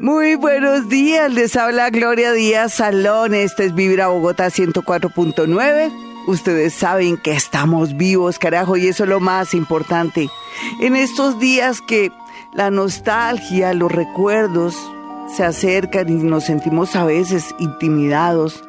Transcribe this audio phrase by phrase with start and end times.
[0.00, 5.92] Muy buenos días, les habla Gloria Díaz Salón, este es Vibra Bogotá 104.9.
[6.28, 10.30] Ustedes saben que estamos vivos, carajo, y eso es lo más importante.
[10.80, 12.12] En estos días que
[12.54, 14.76] la nostalgia, los recuerdos
[15.34, 18.62] se acercan y nos sentimos a veces intimidados,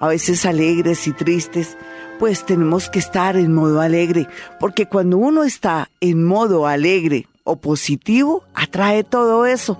[0.00, 1.76] a veces alegres y tristes,
[2.18, 4.28] pues tenemos que estar en modo alegre,
[4.58, 9.78] porque cuando uno está en modo alegre o positivo, atrae todo eso.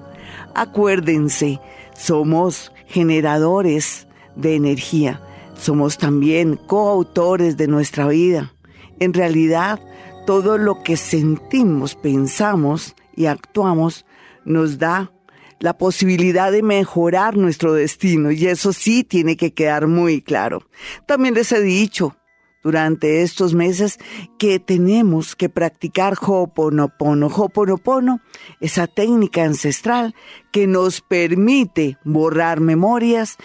[0.55, 1.61] Acuérdense,
[1.95, 5.21] somos generadores de energía,
[5.55, 8.53] somos también coautores de nuestra vida.
[8.99, 9.81] En realidad,
[10.27, 14.07] todo lo que sentimos, pensamos y actuamos
[14.45, 15.13] nos da
[15.59, 20.63] la posibilidad de mejorar nuestro destino y eso sí tiene que quedar muy claro.
[21.07, 22.17] También les he dicho
[22.63, 23.99] durante estos meses
[24.39, 27.29] que tenemos que practicar Hoponopono.
[27.29, 28.21] Hoponopono,
[28.61, 30.15] esa técnica ancestral
[30.53, 33.39] que nos permite borrar memorias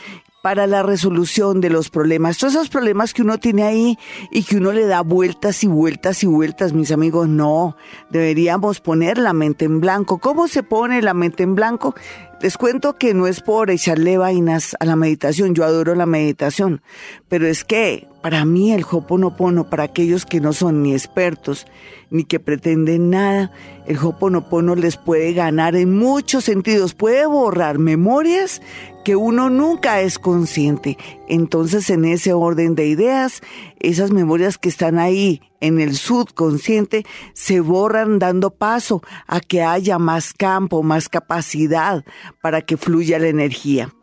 [0.46, 2.38] para la resolución de los problemas.
[2.38, 3.98] Todos esos problemas que uno tiene ahí
[4.30, 7.76] y que uno le da vueltas y vueltas y vueltas, mis amigos, no,
[8.12, 10.20] deberíamos poner la mente en blanco.
[10.20, 11.96] ¿Cómo se pone la mente en blanco?
[12.42, 16.84] Les cuento que no es por echarle vainas a la meditación, yo adoro la meditación,
[17.28, 21.68] pero es que para mí el Hoponopono, para aquellos que no son ni expertos
[22.10, 23.52] ni que pretenden nada,
[23.86, 28.64] el Hoponopono les puede ganar en muchos sentidos, puede borrar memorias
[29.04, 30.98] que uno nunca es consciente.
[31.28, 33.44] Entonces, en ese orden de ideas,
[33.80, 40.00] esas memorias que están ahí en el subconsciente se borran dando paso a que haya
[40.00, 42.04] más campo, más capacidad
[42.42, 43.94] para que fluya la energía.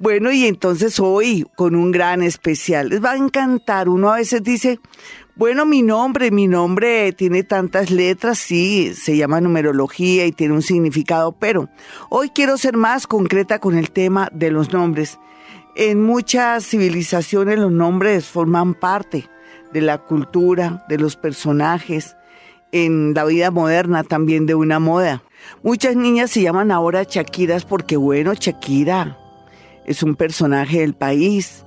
[0.00, 3.86] Bueno, y entonces hoy con un gran especial, les va a encantar.
[3.90, 4.80] Uno a veces dice,
[5.36, 10.62] bueno, mi nombre, mi nombre tiene tantas letras, sí, se llama numerología y tiene un
[10.62, 11.68] significado, pero
[12.08, 15.18] hoy quiero ser más concreta con el tema de los nombres.
[15.76, 19.28] En muchas civilizaciones los nombres forman parte
[19.70, 22.16] de la cultura, de los personajes,
[22.72, 25.22] en la vida moderna también de una moda.
[25.62, 29.19] Muchas niñas se llaman ahora Shakiras porque, bueno, Shakira
[29.90, 31.64] es un personaje del país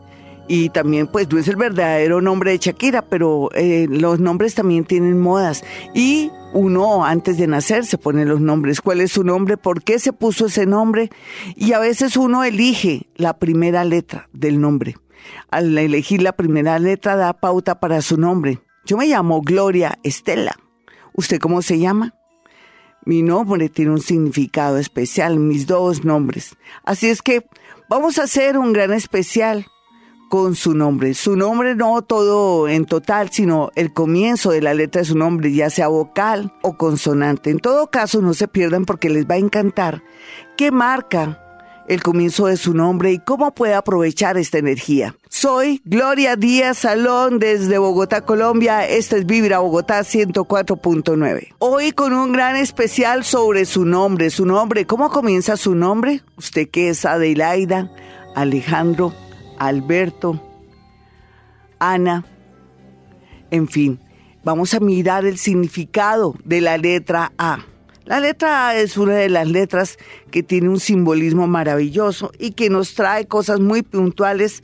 [0.47, 4.85] y también pues no es el verdadero nombre de Shakira, pero eh, los nombres también
[4.85, 5.63] tienen modas
[5.93, 9.99] y uno antes de nacer se pone los nombres, cuál es su nombre, por qué
[9.99, 11.09] se puso ese nombre
[11.57, 14.95] y a veces uno elige la primera letra del nombre.
[15.51, 18.59] Al elegir la primera letra da pauta para su nombre.
[18.85, 20.55] Yo me llamo Gloria Estela.
[21.13, 22.15] ¿Usted cómo se llama?
[23.05, 26.55] Mi nombre tiene un significado especial, mis dos nombres.
[26.85, 27.45] Así es que
[27.89, 29.65] vamos a hacer un gran especial
[30.29, 31.13] con su nombre.
[31.13, 35.53] Su nombre no todo en total, sino el comienzo de la letra de su nombre,
[35.53, 37.51] ya sea vocal o consonante.
[37.51, 40.03] En todo caso, no se pierdan porque les va a encantar
[40.57, 41.42] qué marca
[41.87, 45.15] el comienzo de su nombre y cómo puede aprovechar esta energía.
[45.29, 48.87] Soy Gloria Díaz Salón desde Bogotá, Colombia.
[48.87, 51.55] Esta es Vibra Bogotá 104.9.
[51.59, 54.29] Hoy con un gran especial sobre su nombre.
[54.29, 56.21] Su nombre, ¿cómo comienza su nombre?
[56.37, 57.91] Usted que es Adelaida,
[58.35, 59.13] Alejandro,
[59.57, 60.41] Alberto,
[61.79, 62.25] Ana,
[63.51, 63.99] en fin,
[64.43, 67.59] vamos a mirar el significado de la letra A.
[68.05, 69.97] La letra A es una de las letras
[70.29, 74.61] que tiene un simbolismo maravilloso y que nos trae cosas muy puntuales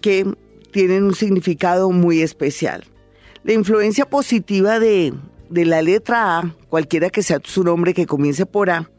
[0.00, 0.26] que
[0.72, 2.84] tienen un significado muy especial.
[3.44, 5.12] La influencia positiva de,
[5.50, 8.90] de la letra A, cualquiera que sea su nombre que comience por A,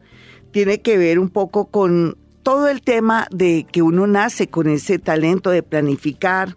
[0.52, 4.98] tiene que ver un poco con todo el tema de que uno nace con ese
[4.98, 6.56] talento de planificar,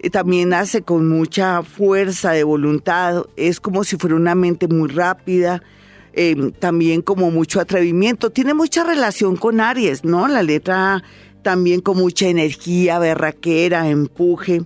[0.00, 4.88] eh, también nace con mucha fuerza de voluntad, es como si fuera una mente muy
[4.88, 5.62] rápida,
[6.16, 10.26] em, también como mucho atrevimiento, tiene mucha relación con Aries, ¿no?
[10.26, 11.04] La letra
[11.42, 14.62] también con mucha energía, berraquera, empuje.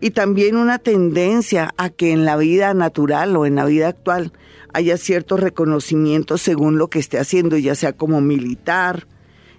[0.00, 4.32] Y también una tendencia a que en la vida natural o en la vida actual
[4.72, 9.06] haya cierto reconocimiento según lo que esté haciendo, ya sea como militar,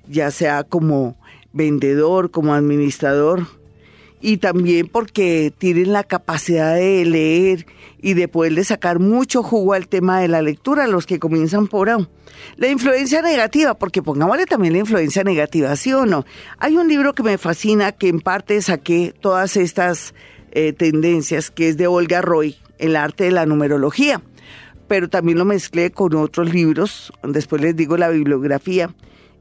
[0.10, 1.18] ya sea como
[1.54, 3.48] vendedor, como administrador,
[4.22, 7.66] y también porque tienen la capacidad de leer
[8.02, 11.90] y de poderle sacar mucho jugo al tema de la lectura, los que comienzan por
[11.90, 12.08] A.
[12.56, 16.26] La influencia negativa, porque pongámosle también la influencia negativa, ¿sí o no?
[16.60, 20.14] Hay un libro que me fascina, que en parte saqué todas estas
[20.52, 24.22] eh, tendencias, que es de Olga Roy, El arte de la numerología,
[24.88, 28.90] pero también lo mezclé con otros libros, después les digo la bibliografía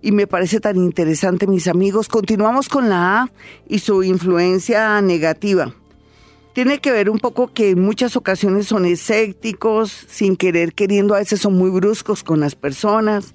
[0.03, 2.09] y me parece tan interesante, mis amigos.
[2.09, 3.33] Continuamos con la A
[3.69, 5.75] y su influencia negativa.
[6.53, 11.19] Tiene que ver un poco que en muchas ocasiones son escépticos, sin querer queriendo, a
[11.19, 13.35] veces son muy bruscos con las personas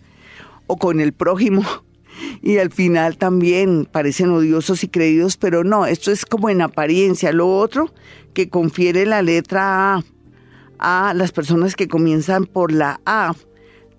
[0.68, 1.64] o con el prójimo.
[2.42, 7.32] y al final también parecen odiosos y creídos, pero no, esto es como en apariencia.
[7.32, 7.94] Lo otro
[8.34, 10.04] que confiere la letra A
[10.80, 13.36] a las personas que comienzan por la A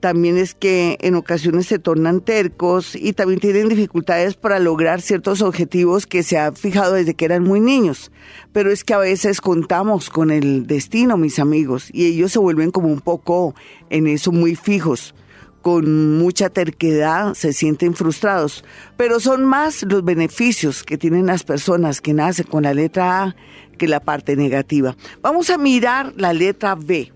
[0.03, 5.43] también es que en ocasiones se tornan tercos y también tienen dificultades para lograr ciertos
[5.43, 8.11] objetivos que se han fijado desde que eran muy niños.
[8.53, 12.73] Pero es que a veces contamos con el destino, mis amigos, y ellos se vuelven
[12.73, 13.55] como un poco
[13.91, 15.15] en eso muy fijos
[15.63, 18.65] con mucha terquedad se sienten frustrados,
[18.97, 23.37] pero son más los beneficios que tienen las personas que nacen con la letra A
[23.79, 24.97] que la parte negativa.
[25.21, 27.13] Vamos a mirar la letra B.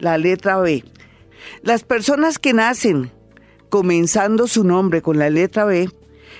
[0.00, 0.84] La letra B.
[1.62, 3.10] Las personas que nacen
[3.68, 5.88] comenzando su nombre con la letra B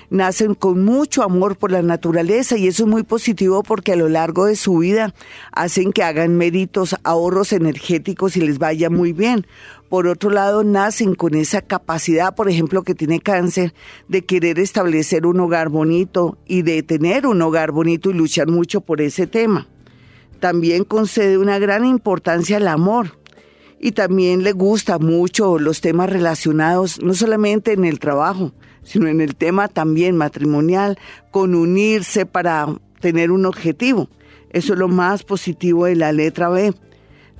[0.09, 4.09] nacen con mucho amor por la naturaleza y eso es muy positivo porque a lo
[4.09, 5.13] largo de su vida
[5.51, 9.45] hacen que hagan méritos, ahorros energéticos y les vaya muy bien.
[9.87, 13.73] Por otro lado, nacen con esa capacidad, por ejemplo, que tiene cáncer,
[14.07, 18.81] de querer establecer un hogar bonito y de tener un hogar bonito y luchar mucho
[18.81, 19.67] por ese tema.
[20.39, 23.18] También concede una gran importancia al amor
[23.79, 28.51] y también le gusta mucho los temas relacionados no solamente en el trabajo,
[28.83, 30.97] sino en el tema también matrimonial,
[31.31, 32.67] con unirse para
[32.99, 34.09] tener un objetivo.
[34.51, 36.73] Eso es lo más positivo de la letra B.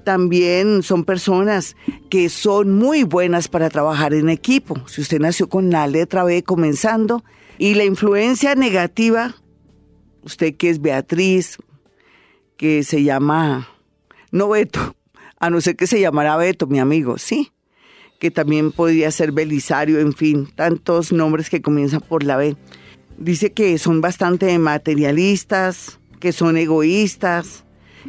[0.03, 1.75] También son personas
[2.09, 4.87] que son muy buenas para trabajar en equipo.
[4.87, 7.23] Si usted nació con la letra B comenzando
[7.57, 9.35] y la influencia negativa,
[10.23, 11.57] usted que es Beatriz,
[12.55, 13.67] que se llama,
[14.31, 14.95] no Beto,
[15.39, 17.51] a no ser que se llamara Beto, mi amigo, sí,
[18.19, 22.57] que también podría ser Belisario, en fin, tantos nombres que comienzan por la B.
[23.17, 27.63] Dice que son bastante materialistas, que son egoístas,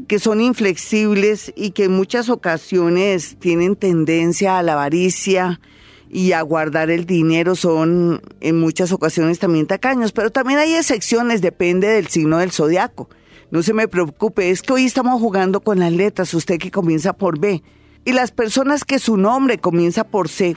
[0.08, 5.60] que son inflexibles y que en muchas ocasiones tienen tendencia a la avaricia
[6.08, 11.40] y a guardar el dinero, son en muchas ocasiones también tacaños, pero también hay excepciones,
[11.40, 13.08] depende del signo del zodiaco.
[13.50, 17.14] No se me preocupe, es que hoy estamos jugando con las letras, usted que comienza
[17.14, 17.64] por B.
[18.04, 20.54] Y las personas que su nombre comienza por C.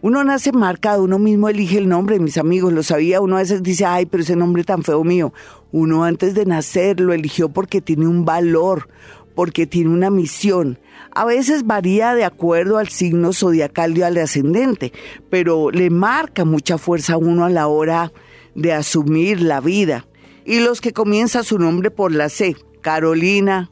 [0.00, 3.62] Uno nace marcado, uno mismo elige el nombre, mis amigos, lo sabía, uno a veces
[3.62, 5.34] dice, ay, pero ese nombre tan feo mío.
[5.70, 8.88] Uno antes de nacer lo eligió porque tiene un valor,
[9.34, 10.78] porque tiene una misión.
[11.14, 14.94] A veces varía de acuerdo al signo zodiacal y al ascendente,
[15.28, 18.14] pero le marca mucha fuerza a uno a la hora
[18.54, 20.06] de asumir la vida
[20.50, 23.70] y los que comienzan su nombre por la C, Carolina,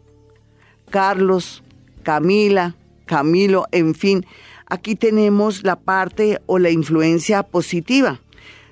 [0.91, 1.65] Carlos,
[2.05, 4.25] Camila, Camilo, en fin,
[4.69, 8.21] aquí tenemos la parte o la influencia positiva.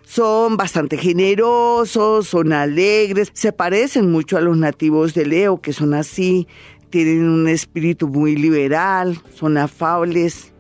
[0.05, 5.93] Son bastante generosos, son alegres, se parecen mucho a los nativos de Leo, que son
[5.93, 6.47] así,
[6.91, 10.53] tienen un espíritu muy liberal, son afables,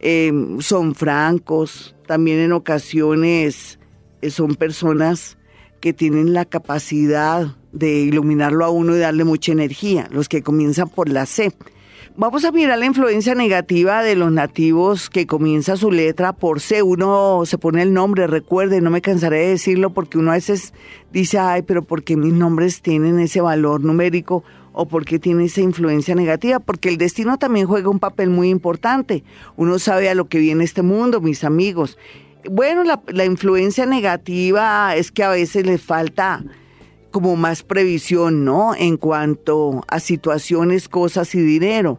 [0.00, 3.78] em, son francos, también en ocasiones
[4.22, 5.38] eh, son personas
[5.84, 10.88] que tienen la capacidad de iluminarlo a uno y darle mucha energía, los que comienzan
[10.88, 11.52] por la C.
[12.16, 16.82] Vamos a mirar la influencia negativa de los nativos que comienza su letra por C.
[16.82, 20.72] Uno se pone el nombre, recuerde, no me cansaré de decirlo porque uno a veces
[21.12, 24.42] dice, ay, pero ¿por qué mis nombres tienen ese valor numérico?
[24.76, 28.50] o por qué tiene esa influencia negativa, porque el destino también juega un papel muy
[28.50, 29.22] importante.
[29.56, 31.96] Uno sabe a lo que viene este mundo, mis amigos,
[32.50, 36.44] bueno, la, influencia negativa es que a veces les falta
[37.10, 38.74] como más previsión, ¿no?
[38.74, 41.98] En cuanto a situaciones, cosas y dinero.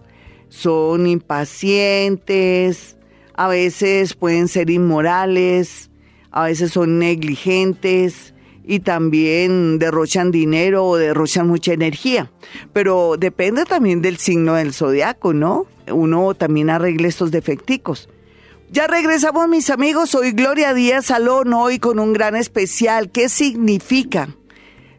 [0.50, 2.98] Son impacientes,
[3.34, 5.90] a veces pueden ser inmorales,
[6.32, 8.34] a veces son negligentes
[8.68, 12.32] y también derrochan dinero o derrochan mucha energía.
[12.74, 15.66] Pero depende también del signo del zodiaco, ¿no?
[15.92, 18.10] Uno también arregle estos defecticos.
[18.72, 23.12] Ya regresamos mis amigos, soy Gloria Díaz Salón hoy con un gran especial.
[23.12, 24.30] ¿Qué significa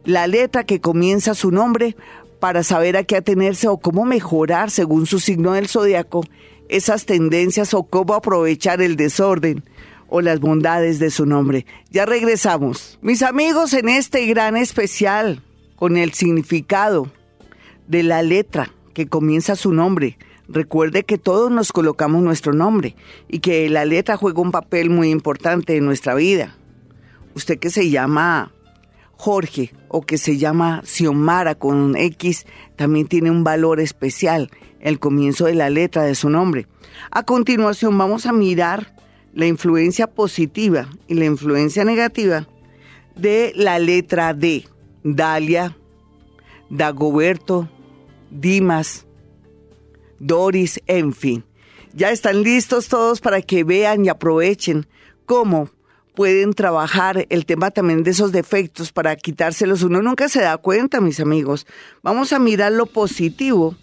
[0.04, 1.96] la letra que comienza su nombre
[2.38, 6.22] para saber a qué atenerse o cómo mejorar según su signo del zodiaco
[6.68, 9.64] esas tendencias o cómo aprovechar el desorden
[10.08, 11.66] o las bondades de su nombre?
[11.90, 13.00] Ya regresamos.
[13.02, 15.42] Mis amigos, en este gran especial
[15.74, 17.10] con el significado
[17.88, 20.18] de la letra que comienza su nombre
[20.48, 22.94] Recuerde que todos nos colocamos nuestro nombre
[23.28, 26.56] y que la letra juega un papel muy importante en nuestra vida.
[27.34, 28.52] Usted que se llama
[29.16, 34.50] Jorge o que se llama Xiomara con X también tiene un valor especial,
[34.80, 36.66] el comienzo de la letra de su nombre.
[37.10, 38.94] A continuación vamos a mirar
[39.34, 42.46] la influencia positiva y la influencia negativa
[43.16, 44.64] de la letra D.
[45.02, 45.76] Dalia,
[46.70, 47.68] Dagoberto,
[48.30, 49.05] Dimas,
[50.18, 51.44] Doris, en fin.
[51.92, 54.86] Ya están listos todos para que vean y aprovechen
[55.24, 55.70] cómo
[56.14, 59.82] pueden trabajar el tema también de esos defectos para quitárselos.
[59.82, 61.66] Uno nunca se da cuenta, mis amigos.
[62.02, 63.76] Vamos a mirar lo positivo,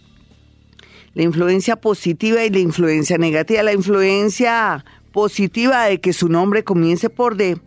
[1.14, 3.62] la influencia positiva y la influencia negativa.
[3.64, 7.58] La influencia positiva de que su nombre comience por D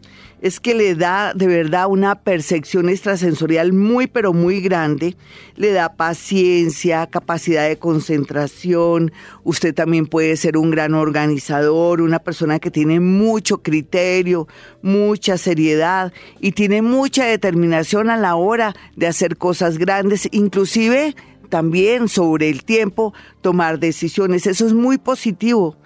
[0.40, 5.16] es que le da de verdad una percepción extrasensorial muy pero muy grande,
[5.56, 9.12] le da paciencia, capacidad de concentración,
[9.44, 14.46] usted también puede ser un gran organizador, una persona que tiene mucho criterio,
[14.82, 21.14] mucha seriedad y tiene mucha determinación a la hora de hacer cosas grandes, inclusive
[21.48, 25.76] también sobre el tiempo tomar decisiones, eso es muy positivo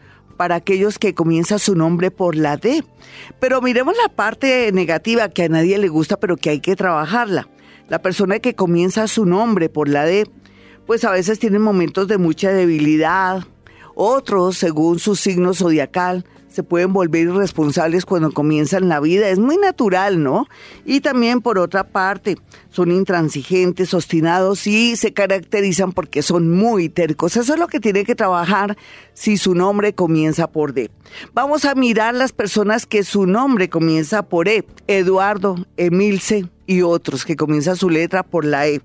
[0.41, 2.83] para aquellos que comienza su nombre por la D.
[3.41, 7.47] Pero miremos la parte negativa que a nadie le gusta, pero que hay que trabajarla.
[7.91, 10.27] La persona que comienza su nombre por la D,
[10.87, 13.45] pues a veces tiene momentos de mucha debilidad.
[13.95, 19.29] Otros, según su signo zodiacal, se pueden volver irresponsables cuando comienzan la vida.
[19.29, 20.47] Es muy natural, ¿no?
[20.85, 22.37] Y también por otra parte,
[22.71, 27.37] son intransigentes, obstinados y se caracterizan porque son muy tercos.
[27.37, 28.77] Eso es lo que tiene que trabajar
[29.15, 30.91] si su nombre comienza por D.
[31.33, 34.65] Vamos a mirar las personas que su nombre comienza por E.
[34.89, 38.81] Eduardo, Emilce y otros que comienzan su letra por la E.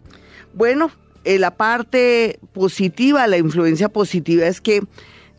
[0.53, 0.91] Bueno,
[1.23, 4.83] eh, la parte positiva, la influencia positiva es que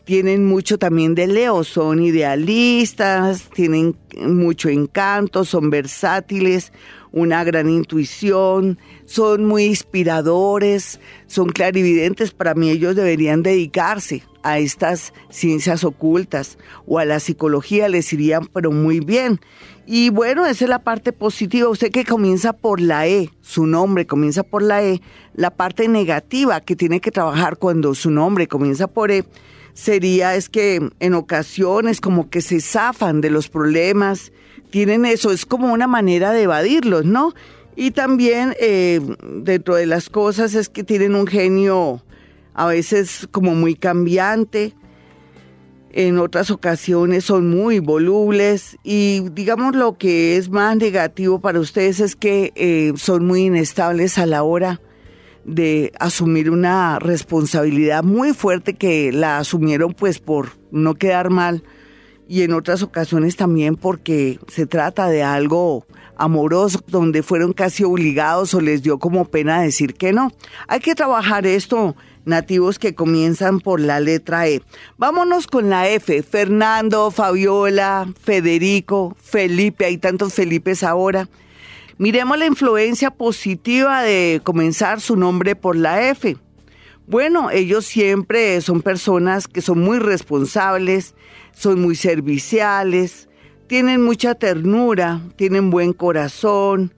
[0.07, 6.71] tienen mucho también de Leo, son idealistas, tienen mucho encanto, son versátiles,
[7.11, 12.31] una gran intuición, son muy inspiradores, son clarividentes.
[12.31, 18.45] Para mí ellos deberían dedicarse a estas ciencias ocultas o a la psicología, les irían
[18.45, 19.41] pero muy bien.
[19.85, 21.67] Y bueno, esa es la parte positiva.
[21.67, 25.01] Usted que comienza por la E, su nombre comienza por la E,
[25.33, 29.25] la parte negativa que tiene que trabajar cuando su nombre comienza por E
[29.77, 34.31] sería es que en ocasiones como que se zafan de los problemas,
[34.71, 37.33] tienen eso, es como una manera de evadirlos, ¿no?
[37.75, 42.01] Y también eh, dentro de las cosas es que tienen un genio
[42.55, 44.73] a veces como muy cambiante,
[45.91, 51.99] en otras ocasiones son muy volubles y digamos lo que es más negativo para ustedes
[51.99, 54.81] es que eh, son muy inestables a la hora
[55.47, 61.63] de asumir una responsabilidad muy fuerte que la asumieron pues por no quedar mal
[62.27, 65.85] y en otras ocasiones también porque se trata de algo
[66.17, 70.31] amoroso donde fueron casi obligados o les dio como pena decir que no.
[70.67, 74.61] Hay que trabajar esto, nativos que comienzan por la letra E.
[74.97, 76.23] Vámonos con la F.
[76.23, 81.29] Fernando, Fabiola, Federico, Felipe, hay tantos Felipes ahora.
[81.99, 86.37] Miremos la influencia positiva de comenzar su nombre por la F.
[87.07, 91.15] Bueno, ellos siempre son personas que son muy responsables,
[91.53, 93.29] son muy serviciales,
[93.65, 96.93] tienen mucha ternura, tienen buen corazón,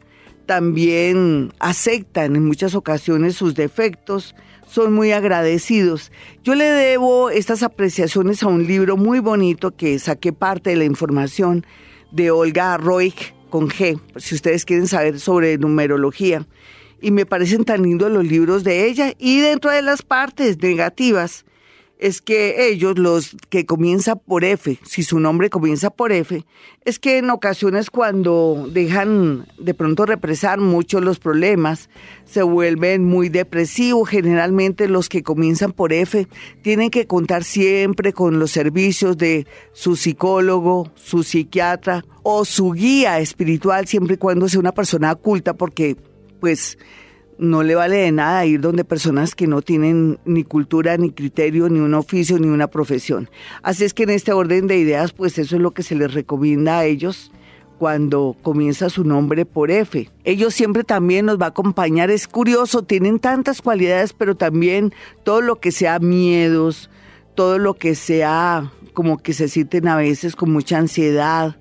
[0.46, 4.36] también aceptan en muchas ocasiones sus defectos,
[4.68, 6.12] son muy agradecidos.
[6.44, 10.86] Yo le debo estas apreciaciones a un libro muy bonito que saqué parte de la
[10.86, 11.66] información
[12.12, 16.46] de Olga Roig con G, si ustedes quieren saber sobre numerología.
[17.02, 19.14] Y me parecen tan lindos los libros de ella.
[19.18, 21.46] Y dentro de las partes negativas,
[22.00, 26.46] es que ellos, los que comienzan por F, si su nombre comienza por F,
[26.86, 31.90] es que en ocasiones cuando dejan de pronto represar mucho los problemas,
[32.24, 34.08] se vuelven muy depresivos.
[34.08, 36.26] Generalmente los que comienzan por F
[36.62, 43.20] tienen que contar siempre con los servicios de su psicólogo, su psiquiatra o su guía
[43.20, 45.98] espiritual, siempre y cuando sea una persona oculta, porque
[46.40, 46.78] pues
[47.40, 51.70] no le vale de nada ir donde personas que no tienen ni cultura, ni criterio,
[51.70, 53.30] ni un oficio, ni una profesión.
[53.64, 56.14] Así es que en este orden de ideas, pues eso es lo que se les
[56.14, 57.32] recomienda a ellos
[57.80, 60.10] cuando comienza su nombre por F.
[60.26, 62.12] Ellos siempre también nos va a acompañar.
[62.12, 64.94] Es curioso, tienen tantas cualidades, pero también
[65.24, 66.90] todo lo que sea miedos,
[67.36, 71.56] todo lo que sea como que se sienten a veces con mucha ansiedad,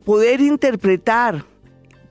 [0.04, 1.44] poder interpretar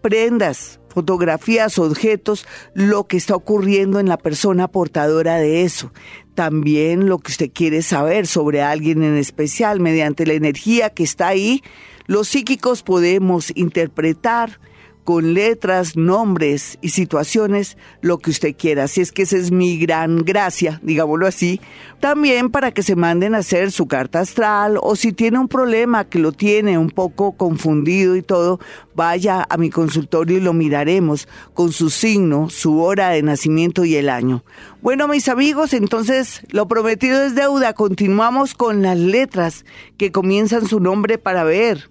[0.02, 5.92] prendas, fotografías, objetos, lo que está ocurriendo en la persona portadora de eso.
[6.36, 11.28] También lo que usted quiere saber sobre alguien en especial mediante la energía que está
[11.28, 11.64] ahí.
[12.08, 14.60] Los psíquicos podemos interpretar
[15.04, 18.84] con letras, nombres y situaciones lo que usted quiera.
[18.84, 21.60] Así es que esa es mi gran gracia, digámoslo así.
[22.00, 26.06] También para que se manden a hacer su carta astral o si tiene un problema
[26.06, 28.60] que lo tiene un poco confundido y todo,
[28.96, 33.96] vaya a mi consultorio y lo miraremos con su signo, su hora de nacimiento y
[33.96, 34.44] el año.
[34.82, 37.74] Bueno, mis amigos, entonces lo prometido es deuda.
[37.74, 39.66] Continuamos con las letras
[39.98, 41.91] que comienzan su nombre para ver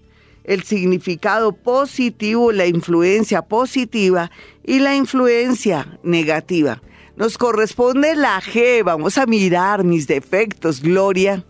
[0.51, 4.33] el significado positivo, la influencia positiva
[4.65, 6.83] y la influencia negativa.
[7.15, 11.45] Nos corresponde la G, vamos a mirar mis defectos, Gloria,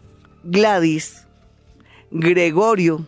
[0.45, 1.26] Gladys,
[2.11, 3.07] Gregorio,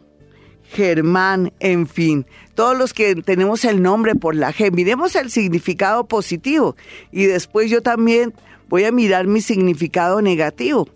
[0.71, 6.09] Germán, en fin, todos los que tenemos el nombre por la G, miremos el significado
[6.09, 6.75] positivo.
[7.11, 8.33] Y después yo también
[8.71, 10.89] voy a mirar mi significado negativo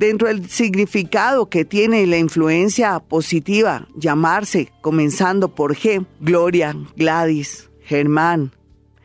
[0.00, 8.50] dentro del significado que tiene la influencia positiva, llamarse, comenzando por G, Gloria, Gladys, Germán,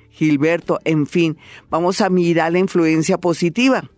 [0.10, 1.38] Gilberto, en fin,
[1.70, 3.92] vamos a mirar la influencia positiva.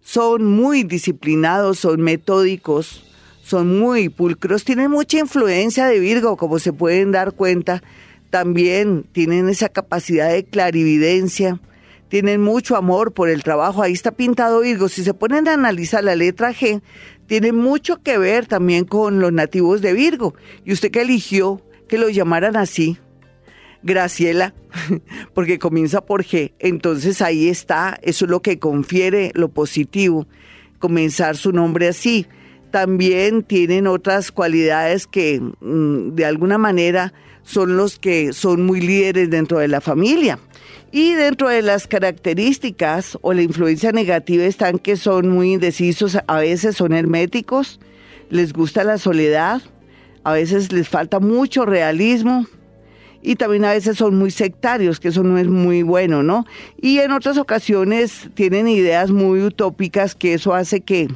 [0.00, 3.04] Son muy disciplinados, son metódicos,
[3.42, 7.82] son muy pulcros, tienen mucha influencia de Virgo, como se pueden dar cuenta.
[8.30, 11.58] También tienen esa capacidad de clarividencia,
[12.14, 13.82] tienen mucho amor por el trabajo.
[13.82, 14.88] Ahí está pintado Virgo.
[14.88, 16.80] Si se ponen a analizar la letra G,
[17.26, 20.36] tiene mucho que ver también con los nativos de Virgo.
[20.64, 22.98] Y usted que eligió que lo llamaran así,
[23.82, 24.54] Graciela,
[25.34, 26.52] porque comienza por G.
[26.60, 30.28] Entonces ahí está, eso es lo que confiere lo positivo,
[30.78, 32.28] comenzar su nombre así.
[32.70, 37.12] También tienen otras cualidades que mm, de alguna manera
[37.42, 40.38] son los que son muy líderes dentro de la familia.
[40.96, 46.38] Y dentro de las características o la influencia negativa están que son muy indecisos, a
[46.38, 47.80] veces son herméticos,
[48.30, 49.60] les gusta la soledad,
[50.22, 52.46] a veces les falta mucho realismo
[53.22, 56.46] y también a veces son muy sectarios, que eso no es muy bueno, ¿no?
[56.80, 61.08] Y en otras ocasiones tienen ideas muy utópicas que eso hace que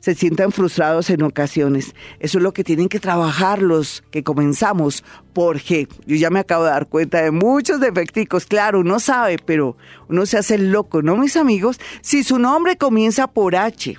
[0.00, 1.94] se sientan frustrados en ocasiones.
[2.18, 6.64] Eso es lo que tienen que trabajar los que comenzamos, porque yo ya me acabo
[6.64, 8.46] de dar cuenta de muchos defecticos.
[8.46, 9.76] Claro, uno sabe, pero
[10.08, 11.78] uno se hace loco, ¿no, mis amigos?
[12.00, 13.96] Si su nombre comienza por H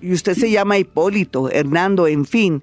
[0.00, 2.62] y usted se llama Hipólito, Hernando, en fin,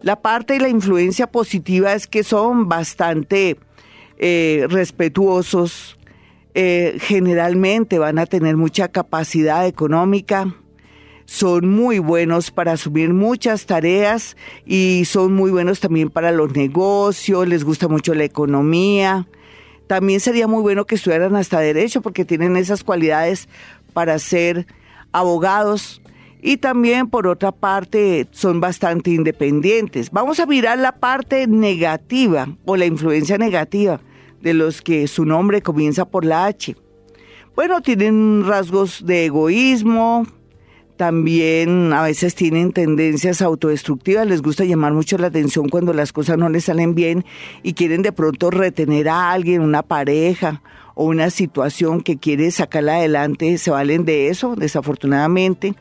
[0.00, 3.56] la parte y la influencia positiva es que son bastante
[4.18, 5.98] eh, respetuosos,
[6.54, 10.54] eh, generalmente van a tener mucha capacidad económica,
[11.26, 17.48] son muy buenos para asumir muchas tareas y son muy buenos también para los negocios,
[17.48, 19.26] les gusta mucho la economía.
[19.86, 23.48] También sería muy bueno que estudiaran hasta derecho porque tienen esas cualidades
[23.92, 24.66] para ser
[25.12, 26.02] abogados
[26.42, 30.10] y también por otra parte son bastante independientes.
[30.10, 34.00] Vamos a mirar la parte negativa o la influencia negativa
[34.42, 36.76] de los que su nombre comienza por la H.
[37.56, 40.26] Bueno, tienen rasgos de egoísmo,
[40.96, 46.38] también a veces tienen tendencias autodestructivas, les gusta llamar mucho la atención cuando las cosas
[46.38, 47.24] no les salen bien
[47.62, 50.62] y quieren de pronto retener a alguien, una pareja
[50.94, 55.74] o una situación que quiere sacarla adelante, se valen de eso, desafortunadamente,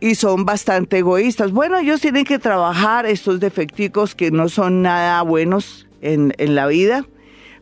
[0.00, 1.50] y son bastante egoístas.
[1.50, 6.66] Bueno, ellos tienen que trabajar estos defecticos que no son nada buenos en, en la
[6.66, 7.06] vida,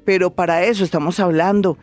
[0.04, 1.78] pero para eso estamos hablando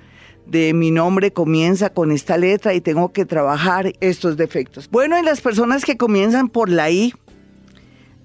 [0.45, 4.89] de mi nombre comienza con esta letra y tengo que trabajar estos defectos.
[4.89, 7.13] Bueno, y las personas que comienzan por la I,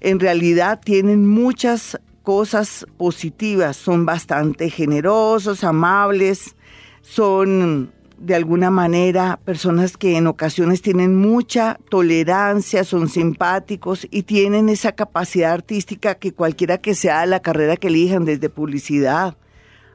[0.01, 6.55] en realidad tienen muchas cosas positivas, son bastante generosos, amables,
[7.01, 14.67] son de alguna manera personas que en ocasiones tienen mucha tolerancia, son simpáticos y tienen
[14.67, 19.37] esa capacidad artística que cualquiera que sea la carrera que elijan, desde publicidad,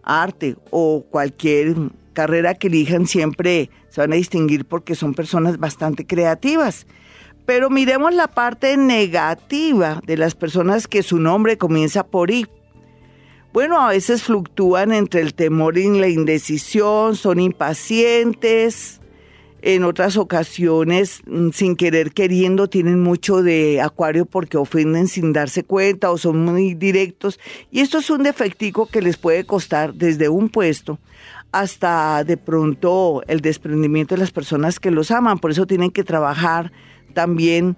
[0.03, 1.77] arte o cualquier
[2.15, 6.87] carrera que elijan siempre se van a distinguir porque son personas bastante creativas.
[7.45, 12.47] Pero miremos la parte negativa de las personas que su nombre comienza por I.
[13.53, 19.01] Bueno, a veces fluctúan entre el temor y la indecisión, son impacientes,
[19.67, 25.65] en otras ocasiones, mm, sin querer queriendo, tienen mucho de acuario porque ofenden sin darse
[25.65, 27.41] cuenta o son muy directos.
[27.71, 30.99] Y esto es un defectico que les puede costar desde un puesto
[31.55, 35.39] hasta de pronto el desprendimiento de las personas que los aman.
[35.39, 36.73] Por eso tienen que trabajar
[37.13, 37.77] también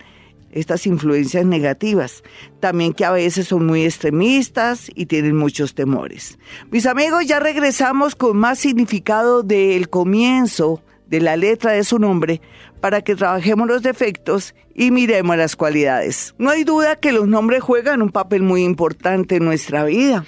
[0.51, 2.25] estas influencias negativas.
[2.59, 6.39] También que a veces son muy extremistas y tienen muchos temores.
[6.71, 12.41] Mis amigos, ya regresamos con más significado del comienzo de la letra de su nombre
[12.81, 16.35] para que trabajemos los defectos y miremos las cualidades.
[16.39, 20.25] No hay duda que los nombres juegan un papel muy importante en nuestra vida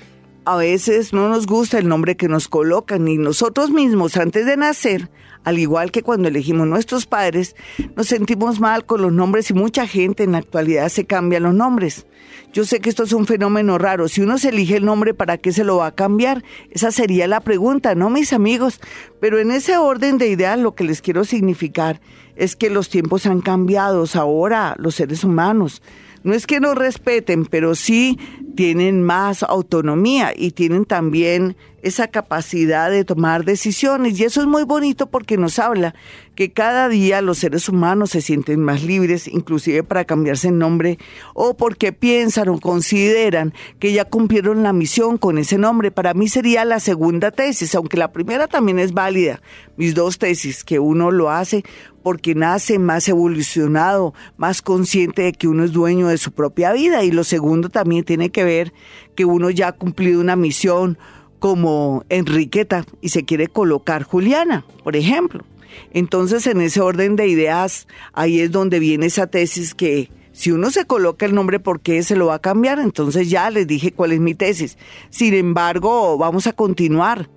[0.48, 4.56] a veces no nos gusta el nombre que nos colocan y nosotros mismos antes de
[4.56, 5.10] nacer,
[5.44, 7.54] al igual que cuando elegimos nuestros padres,
[7.96, 11.52] nos sentimos mal con los nombres y mucha gente en la actualidad se cambia los
[11.52, 12.06] nombres.
[12.54, 14.08] Yo sé que esto es un fenómeno raro.
[14.08, 16.42] Si uno se elige el nombre, ¿para qué se lo va a cambiar?
[16.70, 18.80] Esa sería la pregunta, ¿no, mis amigos?
[19.20, 22.00] Pero en ese orden de ideas lo que les quiero significar
[22.36, 24.06] es que los tiempos han cambiado.
[24.14, 25.82] Ahora los seres humanos
[26.22, 28.18] no es que no respeten, pero sí
[28.56, 34.18] tienen más autonomía y tienen también esa capacidad de tomar decisiones.
[34.18, 35.94] Y eso es muy bonito porque nos habla
[36.38, 40.96] que cada día los seres humanos se sienten más libres, inclusive para cambiarse el nombre,
[41.34, 45.90] o porque piensan o consideran que ya cumplieron la misión con ese nombre.
[45.90, 49.42] Para mí sería la segunda tesis, aunque la primera también es válida.
[49.76, 51.64] Mis dos tesis, que uno lo hace
[52.04, 57.02] porque nace más evolucionado, más consciente de que uno es dueño de su propia vida.
[57.02, 58.72] Y lo segundo también tiene que ver
[59.16, 60.98] que uno ya ha cumplido una misión
[61.40, 65.44] como Enriqueta y se quiere colocar Juliana, por ejemplo.
[65.92, 70.70] Entonces, en ese orden de ideas, ahí es donde viene esa tesis que si uno
[70.70, 72.78] se coloca el nombre, ¿por qué se lo va a cambiar?
[72.78, 74.78] Entonces ya les dije cuál es mi tesis.
[75.10, 77.28] Sin embargo, vamos a continuar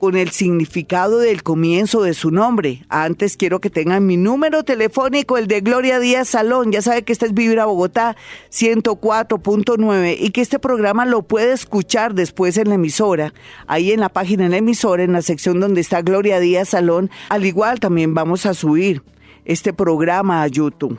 [0.00, 2.82] con el significado del comienzo de su nombre.
[2.88, 6.72] Antes quiero que tengan mi número telefónico, el de Gloria Díaz Salón.
[6.72, 8.16] Ya sabe que este es Vibra Bogotá
[8.50, 13.34] 104.9 y que este programa lo puede escuchar después en la emisora,
[13.66, 17.10] ahí en la página en la emisora, en la sección donde está Gloria Díaz Salón.
[17.28, 19.02] Al igual también vamos a subir
[19.44, 20.98] este programa a YouTube.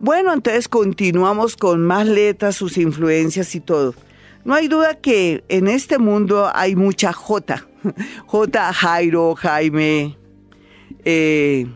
[0.00, 3.94] Bueno, entonces continuamos con más letras, sus influencias y todo.
[4.44, 7.66] No hay duda que en este mundo hay mucha J.
[8.26, 8.72] J.
[8.72, 10.16] Jairo, Jaime,
[11.04, 11.66] eh,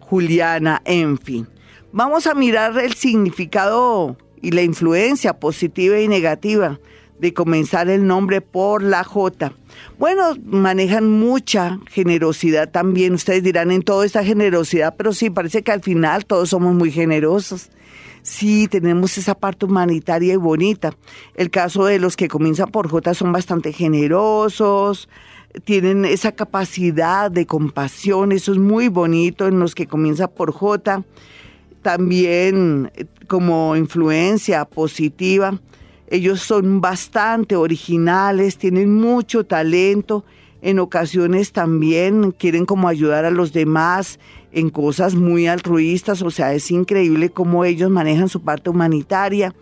[0.00, 1.48] Juliana, en fin.
[1.92, 6.78] Vamos a mirar el significado y la influencia positiva y negativa
[7.18, 9.52] de comenzar el nombre por la J.
[9.98, 13.14] Bueno, manejan mucha generosidad también.
[13.14, 16.90] Ustedes dirán en toda esta generosidad, pero sí, parece que al final todos somos muy
[16.90, 17.70] generosos.
[18.26, 20.92] Sí, tenemos esa parte humanitaria y bonita.
[21.36, 25.08] El caso de los que comienzan por J son bastante generosos,
[25.64, 31.04] tienen esa capacidad de compasión, eso es muy bonito en los que comienzan por J.
[31.82, 35.60] También eh, como influencia positiva,
[36.08, 40.24] ellos son bastante originales, tienen mucho talento,
[40.62, 44.18] en ocasiones también quieren como ayudar a los demás
[44.52, 49.54] en cosas muy altruistas, o sea, es increíble cómo ellos manejan su parte humanitaria.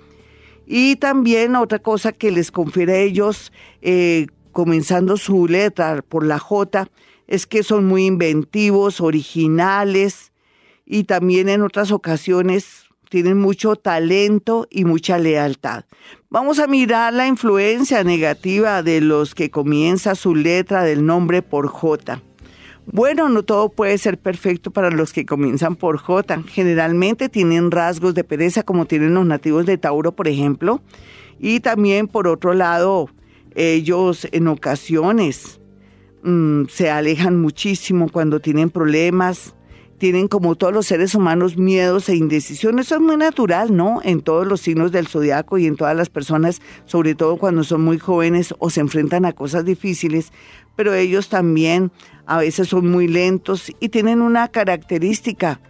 [0.67, 3.53] Y también otra cosa que les confiere a ellos,
[3.83, 6.89] eh, comenzando su letra por la J,
[7.27, 10.33] es que son muy inventivos, originales
[10.87, 12.84] y también en otras ocasiones
[13.15, 15.85] tienen mucho talento y mucha lealtad.
[16.31, 21.69] Vamos a mirar la influencia negativa de los que comienza su letra del nombre por
[21.69, 22.21] J.
[22.87, 26.43] Bueno, no todo puede ser perfecto para los que comienzan por J.
[26.49, 30.83] Generalmente tienen rasgos de pereza como tienen los nativos de Tauro, por ejemplo.
[31.39, 33.11] Y también, por otro lado,
[33.55, 35.61] ellos en ocasiones
[36.25, 39.55] mm, se alejan muchísimo cuando tienen problemas.
[39.99, 42.79] Tienen como todos los seres humanos miedos e indecisión.
[42.79, 44.01] Eso es muy natural, ¿no?
[44.03, 47.83] En todos los signos del zodiaco y en todas las personas, sobre todo cuando son
[47.83, 50.33] muy jóvenes o se enfrentan a cosas difíciles.
[50.77, 51.93] Pero ellos también
[52.27, 55.61] a veces son muy lentos y tienen una característica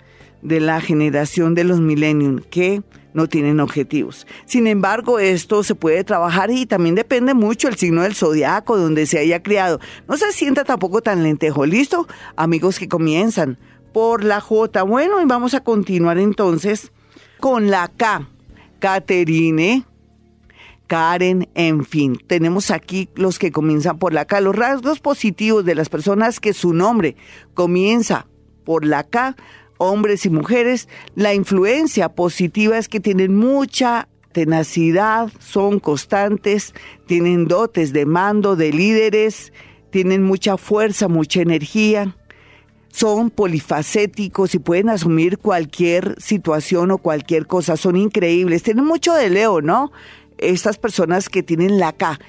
[0.42, 2.82] de la generación de los millennium que
[3.14, 4.26] no tienen objetivos.
[4.44, 9.06] Sin embargo, esto se puede trabajar y también depende mucho el signo del zodiaco donde
[9.06, 9.80] se haya criado.
[10.06, 11.64] No se sienta tampoco tan lentejo.
[11.64, 12.06] ¿Listo?
[12.36, 13.56] Amigos que comienzan
[13.94, 14.82] por la J.
[14.82, 16.90] Bueno, y vamos a continuar entonces
[17.40, 18.28] con la K.
[18.80, 19.84] Caterine,
[20.88, 22.18] Karen, en fin.
[22.26, 24.40] Tenemos aquí los que comienzan por la K.
[24.40, 27.14] Los rasgos positivos de las personas que su nombre
[27.54, 28.26] comienza
[28.64, 29.36] por la K
[29.76, 36.74] hombres y mujeres, la influencia positiva es que tienen mucha tenacidad, son constantes,
[37.06, 39.52] tienen dotes de mando, de líderes,
[39.90, 42.16] tienen mucha fuerza, mucha energía,
[42.94, 49.30] son polifacéticos y pueden asumir cualquier situación o cualquier cosa, son increíbles, tienen mucho de
[49.30, 49.90] Leo, ¿no?
[50.38, 52.20] Estas personas que tienen la K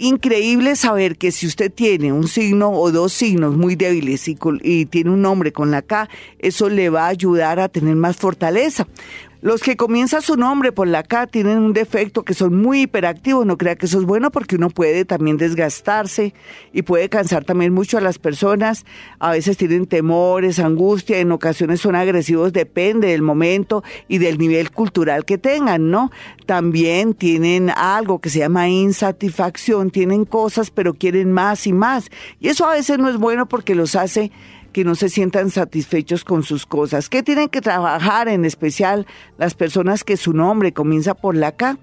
[0.00, 5.10] increíble saber que si usted tiene un signo o dos signos muy débiles y, tiene
[5.10, 8.86] un nombre con la K, eso le va a ayudar a tener más fortaleza.
[9.42, 13.46] Los que comienzan su nombre por la K tienen un defecto que son muy hiperactivos.
[13.46, 16.34] No crea que eso es bueno porque uno puede también desgastarse
[16.74, 18.84] y puede cansar también mucho a las personas.
[19.18, 24.70] A veces tienen temores, angustia, en ocasiones son agresivos, depende del momento y del nivel
[24.72, 26.10] cultural que tengan, ¿no?
[26.44, 32.10] También tienen algo que se llama insatisfacción, tienen cosas pero quieren más y más.
[32.40, 34.30] Y eso a veces no es bueno porque los hace
[34.72, 37.08] que no se sientan satisfechos con sus cosas.
[37.08, 39.06] ¿Qué tienen que trabajar en especial
[39.38, 41.78] las personas que su nombre comienza por la K?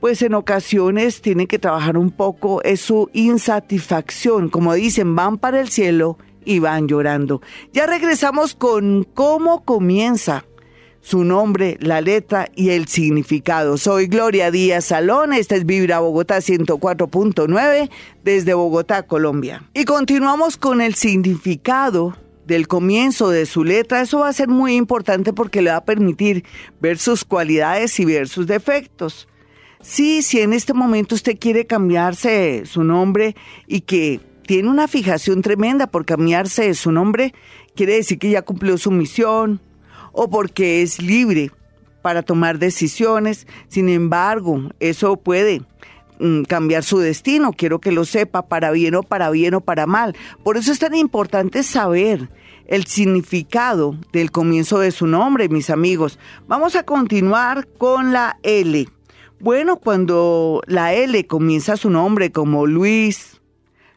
[0.00, 4.48] Pues en ocasiones tienen que trabajar un poco es su insatisfacción.
[4.50, 7.40] Como dicen, van para el cielo y van llorando.
[7.72, 10.44] Ya regresamos con cómo comienza
[11.04, 13.76] su nombre, la letra y el significado.
[13.76, 17.90] Soy Gloria Díaz Salón, esta es Vibra Bogotá 104.9
[18.24, 19.62] desde Bogotá, Colombia.
[19.74, 24.00] Y continuamos con el significado del comienzo de su letra.
[24.00, 26.42] Eso va a ser muy importante porque le va a permitir
[26.80, 29.28] ver sus cualidades y ver sus defectos.
[29.82, 33.36] Sí, si en este momento usted quiere cambiarse su nombre
[33.66, 37.34] y que tiene una fijación tremenda por cambiarse su nombre,
[37.76, 39.60] quiere decir que ya cumplió su misión,
[40.14, 41.50] o porque es libre
[42.00, 43.46] para tomar decisiones.
[43.68, 45.62] Sin embargo, eso puede
[46.18, 49.86] mm, cambiar su destino, quiero que lo sepa, para bien o para bien o para
[49.86, 50.16] mal.
[50.42, 52.30] Por eso es tan importante saber
[52.66, 56.18] el significado del comienzo de su nombre, mis amigos.
[56.46, 58.88] Vamos a continuar con la L.
[59.40, 63.40] Bueno, cuando la L comienza su nombre como Luis,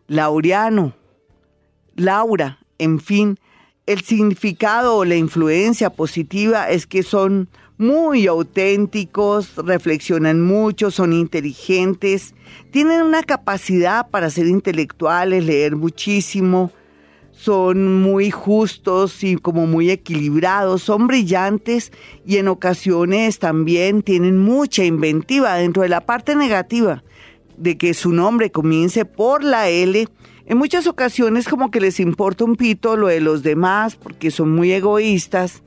[0.07, 0.93] Laureano,
[1.95, 3.39] Laura, en fin,
[3.87, 7.47] el significado o la influencia positiva es que son
[7.77, 12.35] muy auténticos, reflexionan mucho, son inteligentes,
[12.71, 16.71] tienen una capacidad para ser intelectuales, leer muchísimo,
[17.31, 21.93] son muy justos y como muy equilibrados, son brillantes
[22.25, 27.03] y en ocasiones también tienen mucha inventiva dentro de la parte negativa
[27.57, 30.07] de que su nombre comience por la L
[30.47, 34.49] en muchas ocasiones como que les importa un pito lo de los demás porque son
[34.55, 35.61] muy egoístas,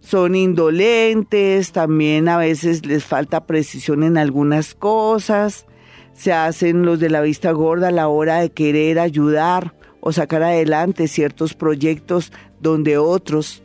[0.00, 5.66] son indolentes, también a veces les falta precisión en algunas cosas,
[6.12, 10.44] se hacen los de la vista gorda a la hora de querer ayudar o sacar
[10.44, 13.62] adelante ciertos proyectos donde otros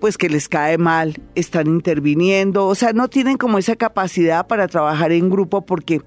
[0.00, 4.68] pues que les cae mal, están interviniendo, o sea, no tienen como esa capacidad para
[4.68, 6.02] trabajar en grupo porque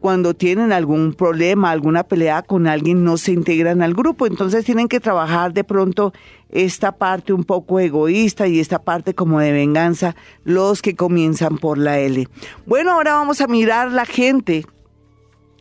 [0.00, 4.26] cuando tienen algún problema, alguna pelea con alguien, no se integran al grupo.
[4.26, 6.12] Entonces tienen que trabajar de pronto
[6.50, 11.78] esta parte un poco egoísta y esta parte como de venganza, los que comienzan por
[11.78, 12.28] la L.
[12.66, 14.64] Bueno, ahora vamos a mirar la gente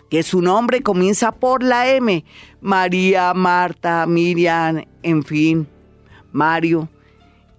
[0.09, 2.23] que su nombre comienza por la M.
[2.61, 5.67] María, Marta, Miriam, en fin,
[6.31, 6.87] Mario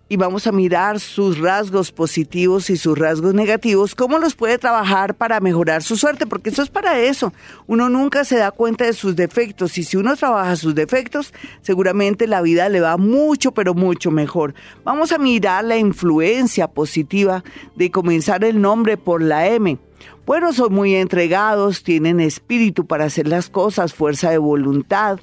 [0.08, 5.14] y vamos a mirar sus rasgos positivos y sus rasgos negativos, cómo los puede trabajar
[5.14, 7.32] para mejorar su suerte, porque eso es para eso.
[7.66, 12.26] Uno nunca se da cuenta de sus defectos y si uno trabaja sus defectos, seguramente
[12.26, 14.54] la vida le va mucho, pero mucho mejor.
[14.84, 17.42] Vamos a mirar la influencia positiva
[17.74, 19.78] de comenzar el nombre por la M.
[20.24, 25.18] Bueno, son muy entregados, tienen espíritu para hacer las cosas, fuerza de voluntad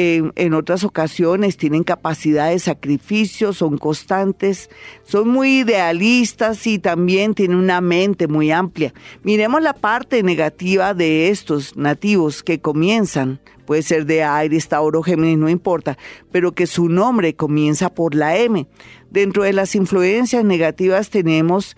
[0.00, 4.70] en otras ocasiones tienen capacidad de sacrificio, son constantes,
[5.02, 8.94] son muy idealistas y también tienen una mente muy amplia.
[9.24, 15.36] Miremos la parte negativa de estos nativos que comienzan, puede ser de Aires, Tauro, Géminis,
[15.36, 15.98] no importa,
[16.30, 18.68] pero que su nombre comienza por la M.
[19.10, 21.76] Dentro de las influencias negativas tenemos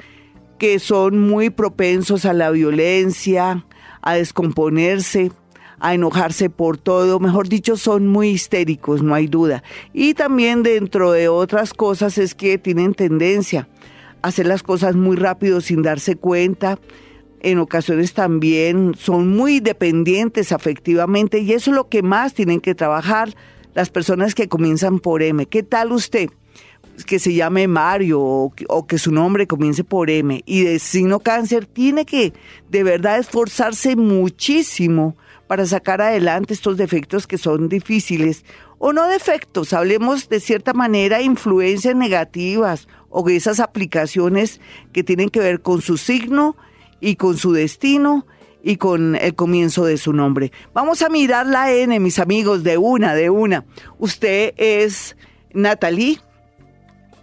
[0.59, 3.64] que son muy propensos a la violencia,
[4.02, 5.33] a descomponerse,
[5.81, 9.62] a enojarse por todo, mejor dicho, son muy histéricos, no hay duda.
[9.95, 13.66] Y también dentro de otras cosas es que tienen tendencia
[14.23, 16.79] a hacer las cosas muy rápido sin darse cuenta.
[17.40, 22.75] En ocasiones también son muy dependientes afectivamente y eso es lo que más tienen que
[22.75, 23.35] trabajar
[23.75, 25.47] las personas que comienzan por M.
[25.47, 26.29] ¿Qué tal usted?
[27.07, 31.21] que se llame Mario o o que, su nombre comience por M y de signo
[31.21, 32.35] cáncer, tiene que
[32.69, 35.16] de verdad esforzarse muchísimo
[35.50, 38.44] para sacar adelante estos defectos que son difíciles
[38.78, 44.60] o no defectos, hablemos de cierta manera influencias negativas o esas aplicaciones
[44.92, 46.54] que tienen que ver con su signo
[47.00, 48.28] y con su destino
[48.62, 50.52] y con el comienzo de su nombre.
[50.72, 53.64] Vamos a mirar la N, mis amigos, de una, de una.
[53.98, 55.16] Usted es
[55.52, 56.20] Natalie,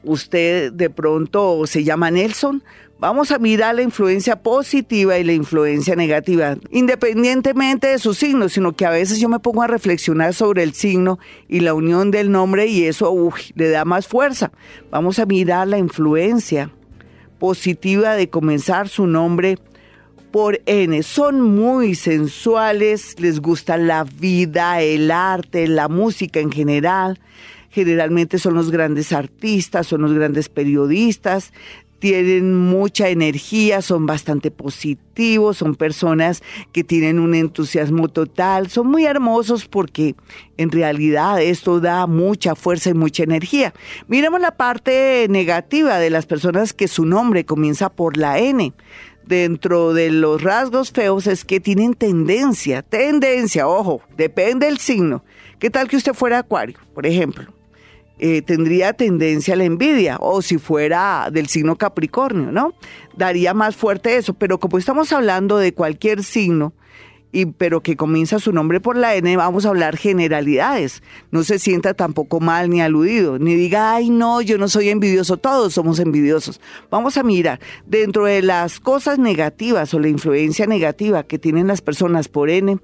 [0.03, 2.61] usted de pronto se llama Nelson.
[2.99, 8.75] Vamos a mirar la influencia positiva y la influencia negativa, independientemente de su signo, sino
[8.75, 12.31] que a veces yo me pongo a reflexionar sobre el signo y la unión del
[12.31, 13.15] nombre y eso
[13.53, 14.51] le da más fuerza.
[14.89, 16.71] Vamos a mirar la influencia
[17.37, 19.59] positiva de comenzar su nombre
[20.31, 21.03] por N.
[21.03, 27.19] Son muy sensuales, les gusta la vida, el arte, la música en general.
[27.69, 31.53] Generalmente son los grandes artistas, son los grandes periodistas,
[31.99, 39.05] tienen mucha energía, son bastante positivos, son personas que tienen un entusiasmo total, son muy
[39.05, 40.15] hermosos porque
[40.57, 43.73] en realidad esto da mucha fuerza y mucha energía.
[44.07, 48.73] Miremos la parte negativa de las personas que su nombre comienza por la N
[49.25, 55.23] dentro de los rasgos feos es que tienen tendencia, tendencia, ojo, depende del signo.
[55.59, 57.56] ¿Qué tal que usted fuera acuario, por ejemplo?
[58.19, 62.73] Eh, tendría tendencia a la envidia, o si fuera del signo Capricornio, ¿no?
[63.15, 66.73] Daría más fuerte eso, pero como estamos hablando de cualquier signo,
[67.31, 71.03] y, pero que comienza su nombre por la N, vamos a hablar generalidades.
[71.29, 75.37] No se sienta tampoco mal ni aludido, ni diga, ay no, yo no soy envidioso,
[75.37, 76.59] todos somos envidiosos.
[76.89, 81.81] Vamos a mirar, dentro de las cosas negativas o la influencia negativa que tienen las
[81.81, 82.79] personas por N,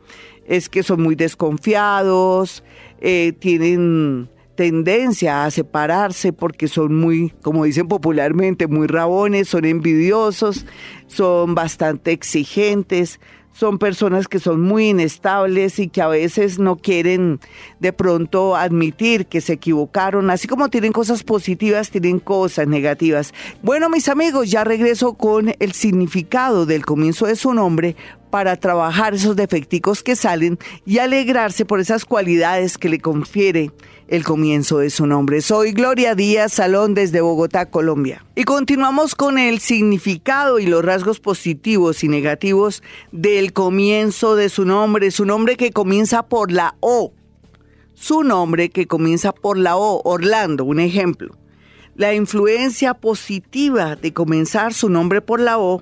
[0.46, 2.64] es que son muy desconfiados,
[3.00, 10.66] eh, tienen tendencia a separarse porque son muy, como dicen popularmente, muy rabones, son envidiosos,
[11.08, 13.20] son bastante exigentes,
[13.54, 17.40] son personas que son muy inestables y que a veces no quieren
[17.80, 20.30] de pronto admitir que se equivocaron.
[20.30, 23.34] Así como tienen cosas positivas, tienen cosas negativas.
[23.62, 27.96] Bueno, mis amigos, ya regreso con el significado del comienzo de su nombre
[28.32, 33.70] para trabajar esos defecticos que salen y alegrarse por esas cualidades que le confiere
[34.14, 35.42] el comienzo de su nombre.
[35.42, 38.24] Soy Gloria Díaz Salón desde Bogotá, Colombia.
[38.36, 44.66] Y continuamos con el significado y los rasgos positivos y negativos del comienzo de su
[44.66, 47.12] nombre, su nombre que comienza por la O.
[47.96, 51.36] Su nombre que comienza por la O, Orlando, un ejemplo.
[51.96, 55.82] La influencia positiva de comenzar su nombre por la O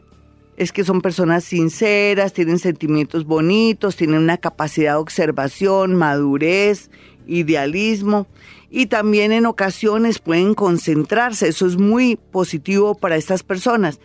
[0.55, 6.89] es que son personas sinceras, tienen sentimientos bonitos, tienen una capacidad de observación, madurez
[7.27, 8.27] idealismo
[8.69, 11.49] y también en ocasiones pueden concentrarse.
[11.49, 13.99] Eso es muy positivo para estas personas.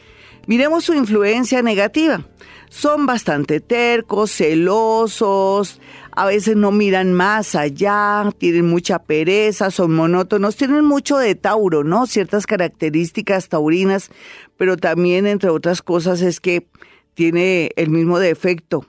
[0.46, 2.24] Miremos su influencia negativa.
[2.68, 10.56] Son bastante tercos, celosos, a veces no miran más allá, tienen mucha pereza, son monótonos,
[10.56, 12.06] tienen mucho de Tauro, ¿no?
[12.06, 14.10] Ciertas características taurinas,
[14.56, 16.66] pero también, entre otras cosas, es que
[17.14, 18.86] tiene el mismo defecto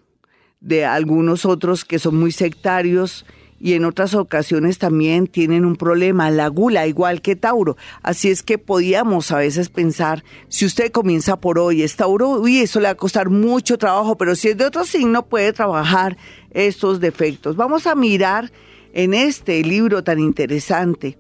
[0.60, 3.26] de algunos otros que son muy sectarios
[3.60, 7.78] y en otras ocasiones también tienen un problema, la gula, igual que Tauro.
[8.02, 12.60] Así es que podíamos a veces pensar, si usted comienza por hoy, es Tauro, uy,
[12.60, 16.18] eso le va a costar mucho trabajo, pero si es de otro signo, puede trabajar
[16.52, 17.56] estos defectos.
[17.56, 18.52] Vamos a mirar
[18.94, 21.18] en este libro tan interesante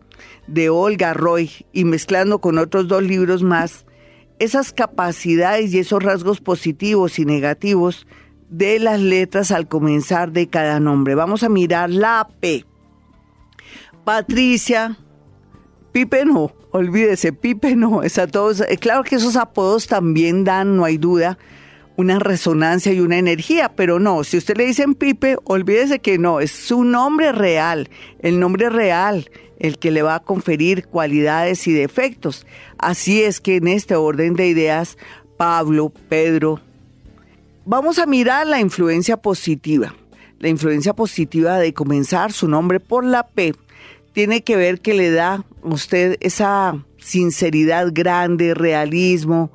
[0.47, 3.85] de Olga Roy y mezclando con otros dos libros más,
[4.39, 8.07] esas capacidades y esos rasgos positivos y negativos
[8.49, 11.15] de las letras al comenzar de cada nombre.
[11.15, 12.65] Vamos a mirar la P.
[14.03, 14.97] Patricia,
[15.91, 18.61] Pipe no, olvídese, Pipe no, es a todos.
[18.61, 21.37] Eh, claro que esos apodos también dan, no hay duda,
[21.97, 26.39] una resonancia y una energía, pero no, si usted le dicen Pipe, olvídese que no,
[26.39, 29.29] es su nombre real, el nombre real,
[29.59, 32.45] el que le va a conferir cualidades y defectos.
[32.77, 34.97] Así es que en este orden de ideas,
[35.37, 36.61] Pablo, Pedro,
[37.69, 39.93] Vamos a mirar la influencia positiva.
[40.39, 43.55] La influencia positiva de comenzar su nombre por la P
[44.13, 49.51] tiene que ver que le da a usted esa sinceridad grande, realismo,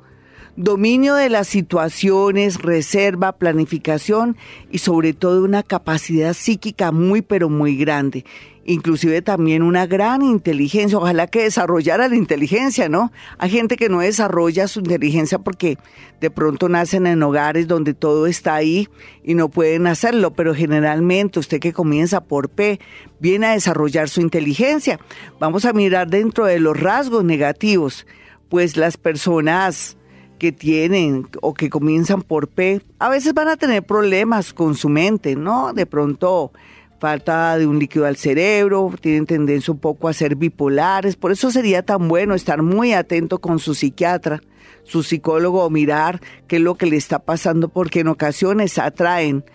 [0.55, 4.37] dominio de las situaciones, reserva, planificación
[4.71, 8.25] y sobre todo una capacidad psíquica muy pero muy grande
[8.65, 10.97] inclusive también una gran inteligencia.
[10.97, 13.11] Ojalá que desarrollara la inteligencia, ¿no?
[13.37, 15.77] Hay gente que no desarrolla su inteligencia porque
[16.21, 18.87] de pronto nacen en hogares donde todo está ahí
[19.23, 22.79] y no pueden hacerlo, pero generalmente usted que comienza por P
[23.19, 24.99] viene a desarrollar su inteligencia.
[25.39, 28.05] Vamos a mirar dentro de los rasgos negativos,
[28.49, 29.97] pues las personas
[30.43, 34.89] que tienen o que comienzan por P, a veces van a tener problemas con su
[34.89, 35.71] mente, ¿no?
[35.71, 36.51] De pronto
[36.99, 41.49] falta de un líquido al cerebro, tienen tendencia un poco a ser bipolares, por eso
[41.49, 44.41] sería tan bueno estar muy atento con su psiquiatra,
[44.83, 49.45] su psicólogo o mirar qué es lo que le está pasando, porque en ocasiones atraen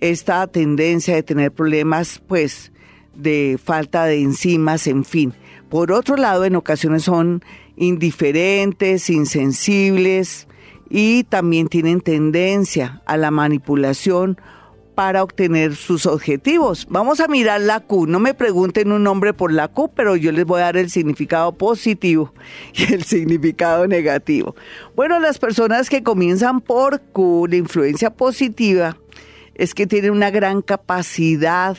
[0.00, 2.70] esta tendencia de tener problemas, pues,
[3.14, 5.32] de falta de enzimas, en fin.
[5.70, 7.42] Por otro lado, en ocasiones son
[7.76, 10.46] indiferentes, insensibles
[10.90, 14.38] y también tienen tendencia a la manipulación
[14.94, 16.86] para obtener sus objetivos.
[16.88, 18.06] Vamos a mirar la Q.
[18.06, 20.90] No me pregunten un nombre por la Q, pero yo les voy a dar el
[20.90, 22.32] significado positivo
[22.74, 24.54] y el significado negativo.
[24.94, 28.96] Bueno, las personas que comienzan por Q, la influencia positiva,
[29.54, 31.76] es que tienen una gran capacidad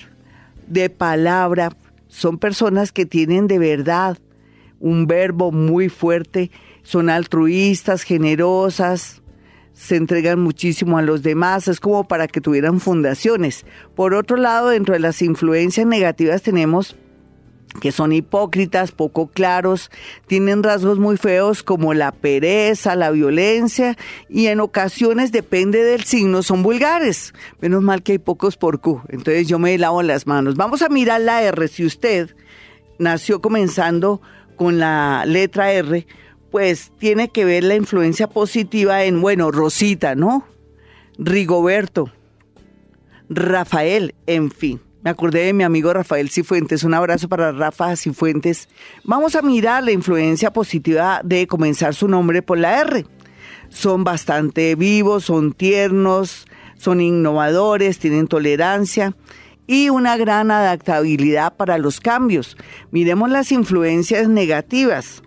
[0.67, 1.75] de palabra.
[2.07, 4.17] Son personas que tienen de verdad
[4.85, 6.51] un verbo muy fuerte,
[6.83, 9.23] son altruistas, generosas,
[9.73, 13.65] se entregan muchísimo a los demás, es como para que tuvieran fundaciones.
[13.95, 16.95] Por otro lado, dentro de las influencias negativas tenemos
[17.81, 19.89] que son hipócritas, poco claros,
[20.27, 23.97] tienen rasgos muy feos como la pereza, la violencia
[24.29, 27.33] y en ocasiones, depende del signo, son vulgares.
[27.59, 30.55] Menos mal que hay pocos por Q, entonces yo me lavo las manos.
[30.55, 31.67] Vamos a mirar la R.
[31.67, 32.33] Si usted
[32.97, 34.21] nació comenzando
[34.55, 36.05] con la letra R,
[36.51, 40.45] pues tiene que ver la influencia positiva en, bueno, Rosita, ¿no?
[41.17, 42.11] Rigoberto,
[43.29, 44.81] Rafael, en fin.
[45.03, 46.83] Me acordé de mi amigo Rafael Cifuentes.
[46.83, 48.69] Un abrazo para Rafa Cifuentes.
[49.03, 53.05] Vamos a mirar la influencia positiva de comenzar su nombre por la R.
[53.69, 56.47] Son bastante vivos, son tiernos,
[56.77, 59.15] son innovadores, tienen tolerancia
[59.67, 62.57] y una gran adaptabilidad para los cambios.
[62.91, 65.23] Miremos las influencias negativas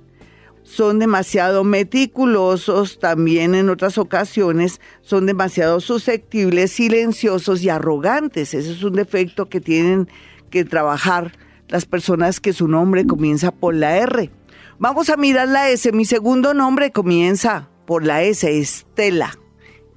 [0.69, 8.53] son demasiado meticulosos, también en otras ocasiones son demasiado susceptibles, silenciosos y arrogantes.
[8.53, 10.09] Ese es un defecto que tienen
[10.51, 11.33] que trabajar
[11.69, 14.31] las personas que su nombre comienza por la R.
[14.79, 15.91] Vamos a mirar la S.
[15.93, 19.39] Mi segundo nombre comienza por la S, Estela.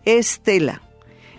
[0.05, 0.81] Estela.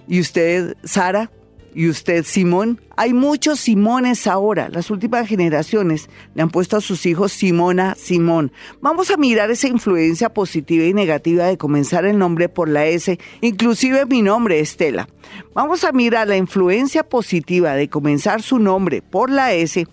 [0.07, 1.31] ¿Y usted, Sara?
[1.75, 2.81] ¿Y usted, Simón?
[2.97, 4.69] Hay muchos Simones ahora.
[4.69, 8.53] Las últimas generaciones le han puesto a sus hijos Simona, Simón.
[8.83, 13.19] Vamos a mirar esa influencia positiva y negativa de comenzar el nombre por la S,
[13.41, 15.09] inclusive mi nombre, Estela.
[15.55, 19.87] Vamos a mirar la influencia positiva de comenzar su nombre por la S.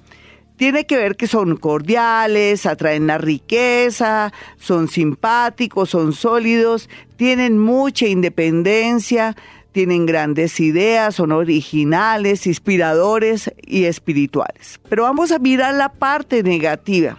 [0.58, 8.08] Tiene que ver que son cordiales, atraen la riqueza, son simpáticos, son sólidos, tienen mucha
[8.08, 9.38] independencia,
[9.72, 14.80] tienen grandes ideas, son originales, inspiradores y espirituales.
[14.90, 17.18] Pero vamos a mirar la parte negativa.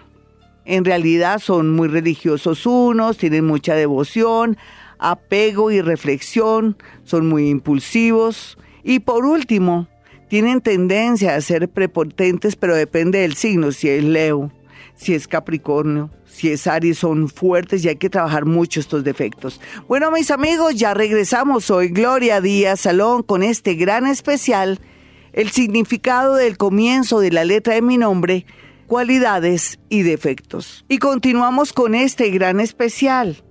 [0.65, 4.57] En realidad son muy religiosos unos, tienen mucha devoción,
[4.99, 9.89] apego y reflexión, son muy impulsivos y por último,
[10.29, 14.53] tienen tendencia a ser prepotentes, pero depende del signo, si es Leo,
[15.01, 19.59] si es Capricornio, si es Aries, son fuertes y hay que trabajar mucho estos defectos.
[19.89, 21.71] Bueno, mis amigos, ya regresamos.
[21.71, 24.79] Hoy Gloria Díaz Salón con este gran especial,
[25.33, 28.45] el significado del comienzo de la letra de mi nombre,
[28.87, 30.85] cualidades y defectos.
[30.87, 33.43] Y continuamos con este gran especial,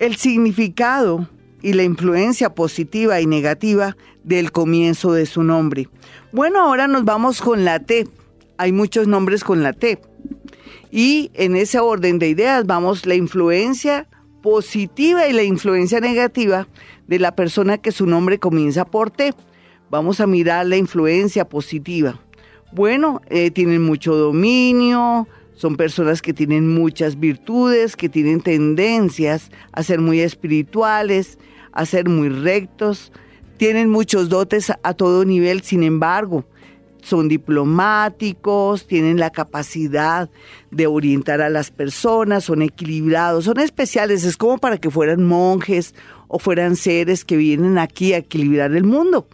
[0.00, 1.28] el significado
[1.62, 5.88] y la influencia positiva y negativa del comienzo de su nombre.
[6.32, 8.08] Bueno, ahora nos vamos con la T.
[8.56, 10.00] Hay muchos nombres con la T.
[10.90, 14.06] Y en ese orden de ideas vamos la influencia
[14.42, 16.68] positiva y la influencia negativa
[17.06, 19.34] de la persona que su nombre comienza por T.
[19.90, 22.20] Vamos a mirar la influencia positiva.
[22.72, 29.82] Bueno, eh, tienen mucho dominio, son personas que tienen muchas virtudes, que tienen tendencias a
[29.82, 31.38] ser muy espirituales,
[31.72, 33.12] a ser muy rectos,
[33.56, 36.44] tienen muchos dotes a todo nivel, sin embargo,
[37.08, 40.28] son diplomáticos, tienen la capacidad
[40.70, 45.94] de orientar a las personas, son equilibrados, son especiales, es como para que fueran monjes
[46.28, 49.26] o fueran seres que vienen aquí a equilibrar el mundo.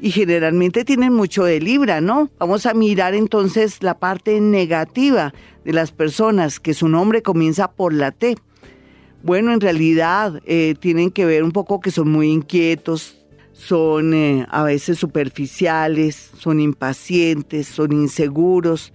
[0.00, 2.30] Y generalmente tienen mucho de Libra, ¿no?
[2.38, 5.32] Vamos a mirar entonces la parte negativa
[5.64, 8.36] de las personas, que su nombre comienza por la T.
[9.22, 13.19] Bueno, en realidad eh, tienen que ver un poco que son muy inquietos,
[13.60, 18.92] son eh, a veces superficiales, son impacientes, son inseguros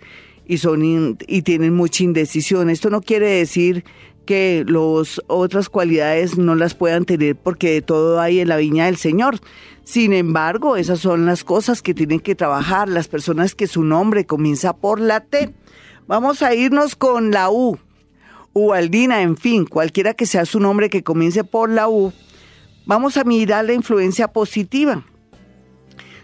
[0.47, 2.69] y, son y tienen mucha indecisión.
[2.69, 3.85] Esto no quiere decir
[4.25, 8.85] que las otras cualidades no las puedan tener porque de todo hay en la viña
[8.85, 9.39] del Señor.
[9.83, 14.25] Sin embargo, esas son las cosas que tienen que trabajar las personas que su nombre
[14.25, 15.53] comienza por la T.
[16.07, 17.77] Vamos a irnos con la U.
[18.53, 22.13] Ubaldina, en fin, cualquiera que sea su nombre que comience por la U,
[22.87, 25.03] Vamos a mirar la influencia positiva.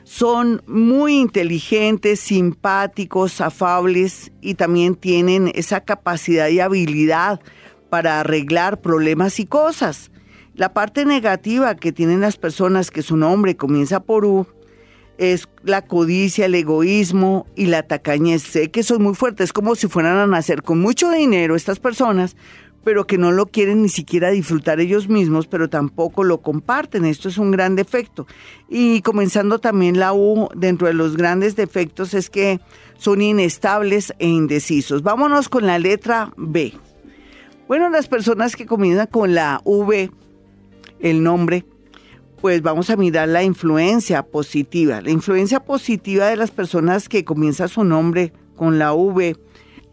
[0.03, 7.39] son muy inteligentes, simpáticos, afables y también tienen esa capacidad y habilidad
[7.89, 10.11] para arreglar problemas y cosas.
[10.53, 14.47] La parte negativa que tienen las personas que su nombre comienza por U
[15.17, 18.43] es la codicia, el egoísmo y la tacañez.
[18.43, 22.35] Sé que son muy fuertes, como si fueran a nacer con mucho dinero estas personas,
[22.83, 27.05] pero que no lo quieren ni siquiera disfrutar ellos mismos, pero tampoco lo comparten.
[27.05, 28.27] Esto es un gran defecto.
[28.69, 32.59] Y comenzando también la U, dentro de los grandes defectos es que
[32.97, 35.03] son inestables e indecisos.
[35.03, 36.73] Vámonos con la letra B.
[37.67, 40.11] Bueno, las personas que comienzan con la V,
[40.99, 41.65] el nombre,
[42.41, 45.01] pues vamos a mirar la influencia positiva.
[45.01, 49.37] La influencia positiva de las personas que comienza su nombre con la V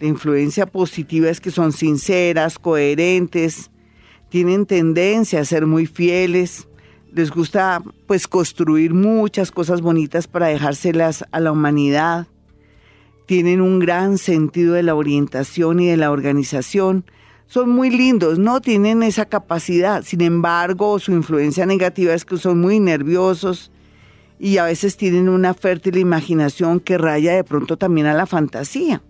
[0.01, 3.71] la influencia positiva es que son sinceras, coherentes,
[4.29, 6.69] tienen tendencia a ser muy fieles,
[7.13, 12.27] les gusta pues construir muchas cosas bonitas para dejárselas a la humanidad,
[13.27, 17.05] tienen un gran sentido de la orientación y de la organización,
[17.47, 22.61] son muy lindos, no tienen esa capacidad, sin embargo su influencia negativa es que son
[22.61, 23.73] muy nerviosos
[24.39, 29.03] y a veces tienen una fértil imaginación que raya de pronto también a la fantasía.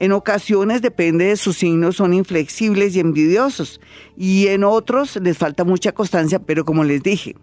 [0.00, 3.82] En ocasiones, depende de sus signos, son inflexibles y envidiosos.
[4.16, 7.36] Y en otros les falta mucha constancia, pero como les dije,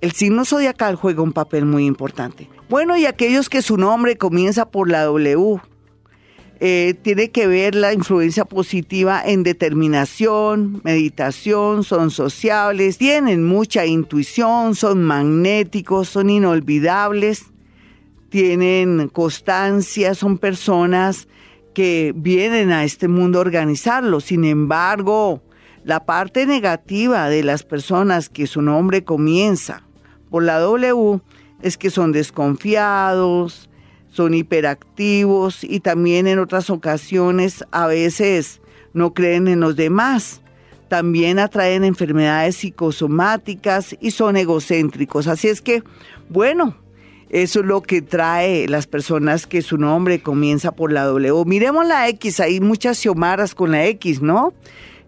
[0.00, 2.48] el signo zodiacal juega un papel muy importante.
[2.68, 5.60] Bueno, y aquellos que su nombre comienza por la W,
[6.58, 14.74] eh, tiene que ver la influencia positiva en determinación, meditación, son sociables, tienen mucha intuición,
[14.74, 17.44] son magnéticos, son inolvidables,
[18.30, 21.28] tienen constancia, son personas
[21.80, 24.20] que vienen a este mundo a organizarlo.
[24.20, 25.40] Sin embargo,
[25.82, 29.82] la parte negativa de las personas que su nombre comienza
[30.28, 31.22] por la W
[31.62, 33.70] es que son desconfiados,
[34.10, 38.60] son hiperactivos y también en otras ocasiones a veces
[38.92, 40.42] no creen en los demás.
[40.88, 45.28] También atraen enfermedades psicosomáticas y son egocéntricos.
[45.28, 45.82] Así es que,
[46.28, 46.76] bueno,
[47.30, 51.44] eso es lo que trae las personas que su nombre comienza por la W.
[51.46, 54.52] Miremos la X, hay muchas xiomaras con la X, ¿no?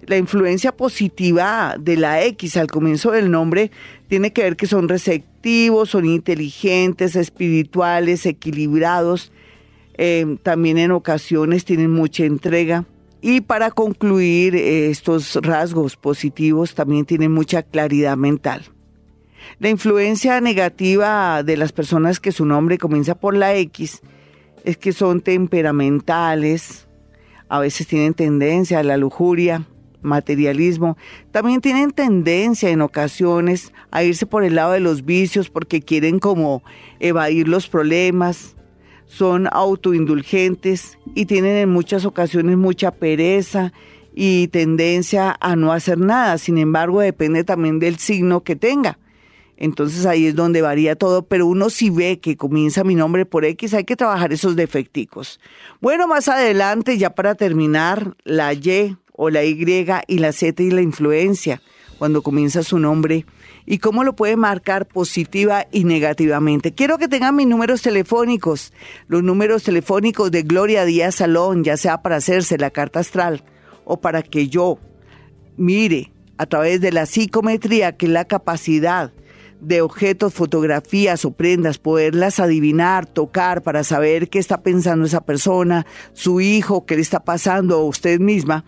[0.07, 3.73] La influencia positiva de la X al comienzo del nombre
[4.07, 9.33] tiene que ver que son receptivos, son inteligentes, espirituales, equilibrados.
[9.95, 12.85] Eh, también en ocasiones tienen mucha entrega.
[13.20, 18.72] Y para concluir, eh, estos rasgos positivos también tienen mucha claridad mental.
[19.59, 24.01] La influencia negativa de las personas que su nombre comienza por la X
[24.65, 26.89] es que son temperamentales,
[27.49, 29.67] a veces tienen tendencia a la lujuria,
[30.01, 30.97] materialismo,
[31.31, 36.19] también tienen tendencia en ocasiones a irse por el lado de los vicios porque quieren
[36.19, 36.63] como
[36.99, 38.57] evadir los problemas,
[39.07, 43.73] son autoindulgentes y tienen en muchas ocasiones mucha pereza
[44.15, 46.39] y tendencia a no hacer nada.
[46.39, 48.99] Sin embargo, depende también del signo que tenga.
[49.63, 53.45] Entonces ahí es donde varía todo, pero uno si ve que comienza mi nombre por
[53.45, 55.39] X, hay que trabajar esos defecticos.
[55.81, 60.73] Bueno, más adelante, ya para terminar, la Y o la Y y la Z y
[60.73, 61.63] la influencia,
[61.99, 63.25] cuando comienza su nombre
[63.65, 66.73] y cómo lo puede marcar positiva y negativamente.
[66.73, 68.73] Quiero que tengan mis números telefónicos,
[69.07, 73.45] los números telefónicos de Gloria Díaz Salón, ya sea para hacerse la carta astral
[73.85, 74.81] o para que yo
[75.57, 79.13] mire a través de la psicometría, que es la capacidad
[79.63, 85.87] de objetos, fotografías o prendas, poderlas adivinar, tocar para saber qué está pensando esa persona,
[86.13, 88.65] su hijo, qué le está pasando o usted misma,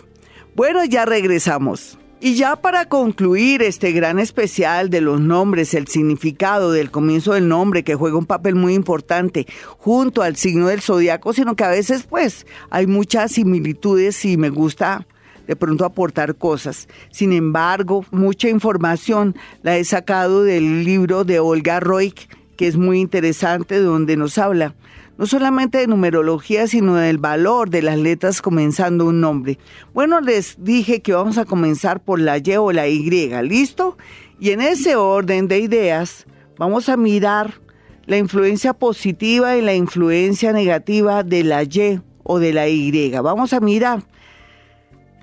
[0.56, 1.98] Bueno, ya regresamos.
[2.22, 7.50] Y ya para concluir este gran especial de los nombres, el significado del comienzo del
[7.50, 9.46] nombre que juega un papel muy importante
[9.78, 14.50] junto al signo del zodiaco, sino que a veces pues hay muchas similitudes y me
[14.50, 15.06] gusta
[15.46, 16.88] de pronto aportar cosas.
[17.12, 22.16] Sin embargo, mucha información la he sacado del libro de Olga Roig,
[22.56, 24.74] que es muy interesante, donde nos habla
[25.18, 29.58] no solamente de numerología, sino del valor de las letras comenzando un nombre.
[29.94, 33.10] Bueno, les dije que vamos a comenzar por la Y o la Y,
[33.44, 33.98] ¿listo?
[34.40, 36.26] Y en ese orden de ideas,
[36.58, 37.62] vamos a mirar
[38.06, 43.12] la influencia positiva y la influencia negativa de la Y o de la Y.
[43.12, 44.04] Vamos a mirar.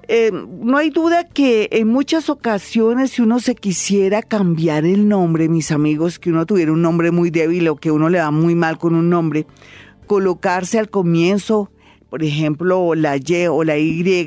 [0.09, 5.49] Eh, no hay duda que en muchas ocasiones si uno se quisiera cambiar el nombre,
[5.49, 8.55] mis amigos, que uno tuviera un nombre muy débil o que uno le va muy
[8.55, 9.47] mal con un nombre,
[10.07, 11.71] colocarse al comienzo,
[12.11, 14.27] por ejemplo, la Y o la Y,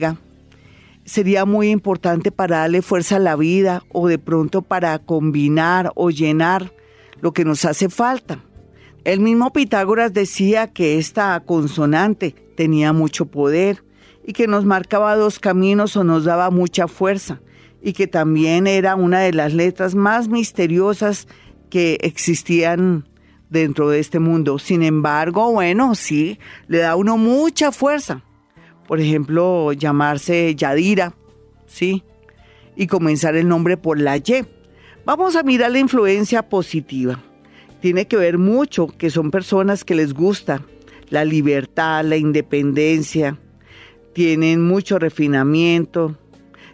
[1.03, 6.09] sería muy importante para darle fuerza a la vida o de pronto para combinar o
[6.09, 6.73] llenar
[7.21, 8.39] lo que nos hace falta.
[9.03, 13.84] El mismo Pitágoras decía que esta consonante tenía mucho poder
[14.25, 17.41] y que nos marcaba dos caminos o nos daba mucha fuerza
[17.81, 21.27] y que también era una de las letras más misteriosas
[21.69, 23.07] que existían
[23.49, 24.57] dentro de este mundo.
[24.57, 28.23] Sin embargo, bueno, sí, le da a uno mucha fuerza.
[28.87, 31.13] Por ejemplo, llamarse Yadira,
[31.67, 32.03] ¿sí?
[32.75, 34.45] Y comenzar el nombre por la Y.
[35.05, 37.19] Vamos a mirar la influencia positiva.
[37.81, 40.63] Tiene que ver mucho que son personas que les gusta
[41.09, 43.39] la libertad, la independencia,
[44.15, 46.15] tienen mucho refinamiento,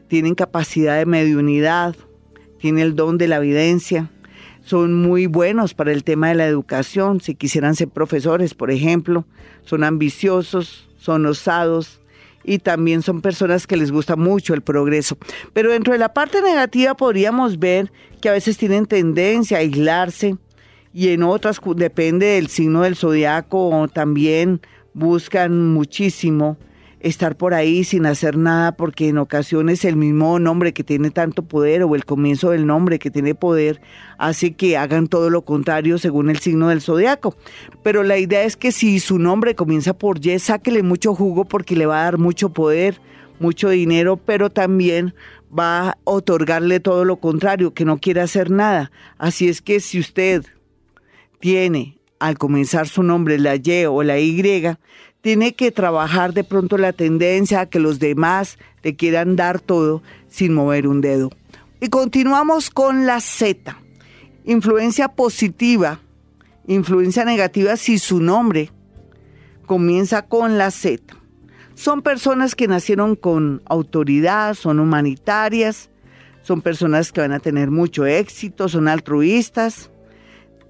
[0.07, 1.95] tienen capacidad de mediunidad,
[2.59, 4.11] tienen el don de la evidencia,
[4.63, 9.25] son muy buenos para el tema de la educación, si quisieran ser profesores, por ejemplo,
[9.63, 11.99] son ambiciosos, son osados,
[12.43, 15.17] y también son personas que les gusta mucho el progreso.
[15.51, 20.37] Pero dentro de la parte negativa podríamos ver que a veces tienen tendencia a aislarse
[20.93, 24.61] y en otras, depende del signo del zodiaco, también
[24.93, 26.57] buscan muchísimo
[27.01, 31.43] estar por ahí sin hacer nada porque en ocasiones el mismo nombre que tiene tanto
[31.43, 33.81] poder o el comienzo del nombre que tiene poder
[34.17, 37.35] hace que hagan todo lo contrario según el signo del zodiaco.
[37.83, 41.75] Pero la idea es que si su nombre comienza por Y, sáquele mucho jugo porque
[41.75, 43.01] le va a dar mucho poder,
[43.39, 45.13] mucho dinero, pero también
[45.57, 48.91] va a otorgarle todo lo contrario, que no quiere hacer nada.
[49.17, 50.45] Así es que si usted
[51.39, 54.41] tiene al comenzar su nombre la Y o la Y,
[55.21, 60.01] tiene que trabajar de pronto la tendencia a que los demás le quieran dar todo
[60.27, 61.29] sin mover un dedo.
[61.79, 63.77] Y continuamos con la Z.
[64.45, 65.99] Influencia positiva,
[66.67, 68.71] influencia negativa si su nombre
[69.67, 71.15] comienza con la Z.
[71.75, 75.89] Son personas que nacieron con autoridad, son humanitarias,
[76.41, 79.91] son personas que van a tener mucho éxito, son altruistas,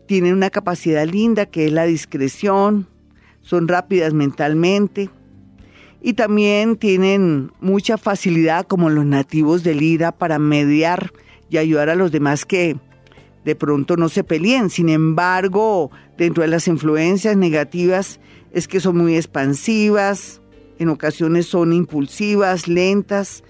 [0.05, 2.87] tienen una capacidad linda que es la discreción,
[3.41, 5.09] son rápidas mentalmente
[6.01, 11.11] y también tienen mucha facilidad como los nativos del IRA para mediar
[11.49, 12.77] y ayudar a los demás que
[13.45, 14.69] de pronto no se peleen.
[14.69, 18.19] Sin embargo, dentro de las influencias negativas
[18.51, 20.41] es que son muy expansivas,
[20.79, 23.43] en ocasiones son impulsivas, lentas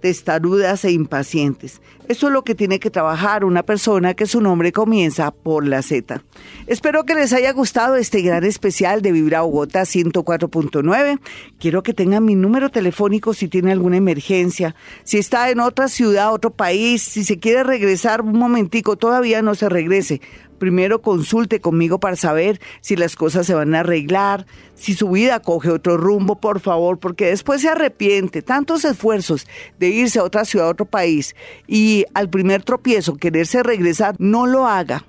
[0.00, 1.80] testarudas e impacientes.
[2.08, 5.82] Eso es lo que tiene que trabajar una persona que su nombre comienza por la
[5.82, 6.22] Z.
[6.66, 11.20] Espero que les haya gustado este gran especial de Vibra Bogotá 104.9.
[11.58, 14.74] Quiero que tengan mi número telefónico si tiene alguna emergencia,
[15.04, 19.54] si está en otra ciudad, otro país, si se quiere regresar un momentico, todavía no
[19.54, 20.20] se regrese
[20.60, 24.46] primero consulte conmigo para saber si las cosas se van a arreglar,
[24.76, 28.42] si su vida coge otro rumbo, por favor, porque después se arrepiente.
[28.42, 29.48] Tantos esfuerzos
[29.80, 31.34] de irse a otra ciudad, a otro país,
[31.66, 35.04] y al primer tropiezo quererse regresar, no lo haga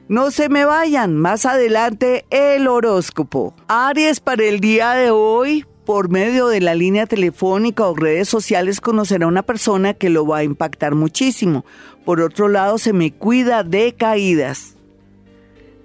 [0.08, 3.54] No se me vayan, más adelante el horóscopo.
[3.66, 8.78] Aries para el día de hoy, por medio de la línea telefónica o redes sociales
[8.78, 11.64] conocerá a una persona que lo va a impactar muchísimo.
[12.04, 14.76] Por otro lado, se me cuida de caídas.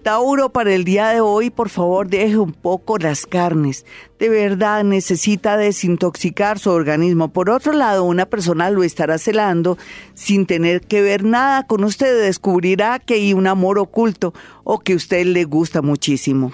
[0.04, 3.86] Tauro, para el día de hoy, por favor, deje un poco las carnes.
[4.20, 7.30] De verdad necesita desintoxicar su organismo.
[7.32, 9.78] Por otro lado, una persona lo estará celando
[10.16, 12.22] sin tener que ver nada con usted.
[12.22, 14.34] Descubrirá que hay un amor oculto
[14.66, 16.52] o que a usted le gusta muchísimo.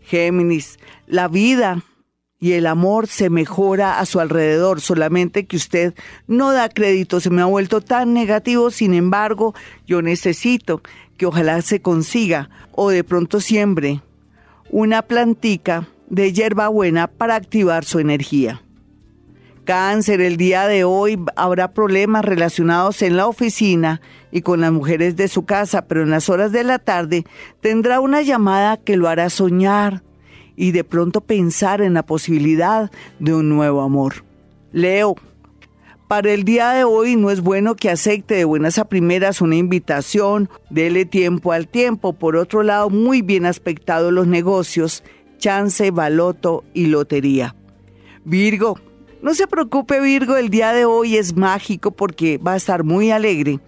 [0.00, 1.82] Géminis, la vida
[2.46, 5.94] y el amor se mejora a su alrededor, solamente que usted
[6.28, 9.52] no da crédito, se me ha vuelto tan negativo, sin embargo,
[9.84, 10.80] yo necesito
[11.16, 14.00] que ojalá se consiga o de pronto siembre
[14.70, 18.62] una plantica de hierbabuena para activar su energía.
[19.64, 25.16] Cáncer, el día de hoy habrá problemas relacionados en la oficina y con las mujeres
[25.16, 27.24] de su casa, pero en las horas de la tarde
[27.60, 30.04] tendrá una llamada que lo hará soñar,
[30.56, 34.24] y de pronto pensar en la posibilidad de un nuevo amor.
[34.72, 35.16] Leo,
[36.08, 39.56] Para el día de hoy no es bueno que acepte de buenas a primeras una
[39.56, 42.12] invitación, dele tiempo al tiempo.
[42.12, 45.02] Por otro lado, muy bien aspectados los negocios,
[45.38, 47.56] chance, baloto y lotería.
[48.24, 48.78] Virgo,
[49.22, 53.10] no se preocupe Virgo, el día de hoy es mágico porque va a estar muy
[53.10, 53.58] alegre.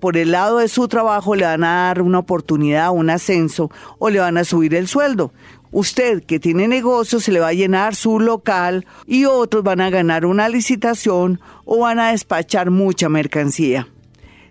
[0.00, 4.08] Por el lado de su trabajo le van a dar una oportunidad, un ascenso o
[4.08, 5.32] le van a subir el sueldo.
[5.78, 9.90] Usted que tiene negocio se le va a llenar su local y otros van a
[9.90, 13.86] ganar una licitación o van a despachar mucha mercancía.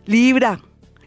[0.06, 0.60] Libra,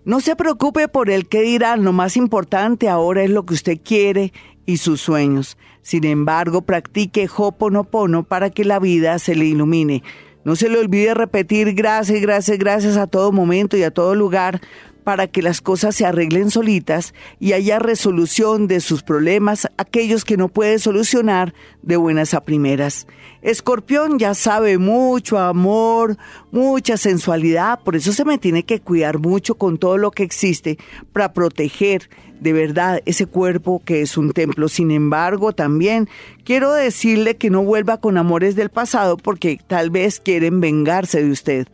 [0.04, 3.78] no se preocupe por el que dirán, lo más importante ahora es lo que usted
[3.80, 4.32] quiere
[4.66, 5.56] y sus sueños.
[5.82, 10.02] Sin embargo, practique Hoponopono para que la vida se le ilumine.
[10.42, 14.60] No se le olvide repetir gracias, gracias, gracias a todo momento y a todo lugar
[15.04, 20.36] para que las cosas se arreglen solitas y haya resolución de sus problemas, aquellos que
[20.36, 23.06] no puede solucionar de buenas a primeras.
[23.40, 26.16] Escorpión ya sabe mucho amor,
[26.50, 30.78] mucha sensualidad, por eso se me tiene que cuidar mucho con todo lo que existe
[31.12, 32.08] para proteger
[32.40, 34.68] de verdad ese cuerpo que es un templo.
[34.68, 36.08] Sin embargo, también
[36.44, 41.30] quiero decirle que no vuelva con amores del pasado porque tal vez quieren vengarse de
[41.30, 41.68] usted.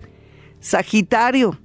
[0.60, 1.58] Sagitario,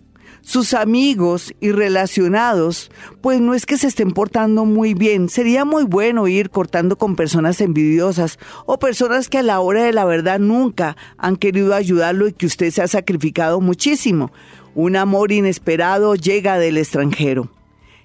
[0.49, 2.89] sus amigos y relacionados,
[3.21, 5.29] pues no es que se estén portando muy bien.
[5.29, 9.93] Sería muy bueno ir cortando con personas envidiosas o personas que a la hora de
[9.93, 14.31] la verdad nunca han querido ayudarlo y que usted se ha sacrificado muchísimo.
[14.73, 17.51] Un amor inesperado llega del extranjero.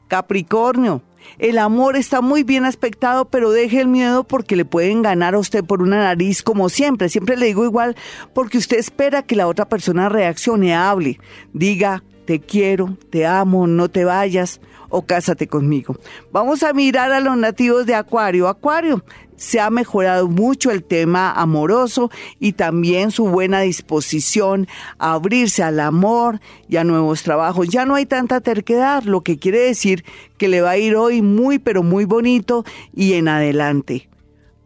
[0.09, 1.01] Capricornio,
[1.39, 5.39] el amor está muy bien aspectado, pero deje el miedo porque le pueden ganar a
[5.39, 7.09] usted por una nariz como siempre.
[7.09, 7.97] Siempre le digo igual
[8.35, 11.19] porque usted espera que la otra persona reaccione, hable,
[11.55, 15.97] diga te quiero, te amo, no te vayas o cásate conmigo.
[16.33, 18.49] Vamos a mirar a los nativos de Acuario.
[18.49, 19.05] Acuario,
[19.37, 24.69] se ha mejorado mucho el tema amoroso y también su buena disposición
[24.99, 27.69] a abrirse al amor y a nuevos trabajos.
[27.69, 30.05] Ya no hay tanta terquedad, lo que quiere decir
[30.39, 32.65] que le va a ir hoy muy pero muy bonito
[32.95, 34.09] y en adelante.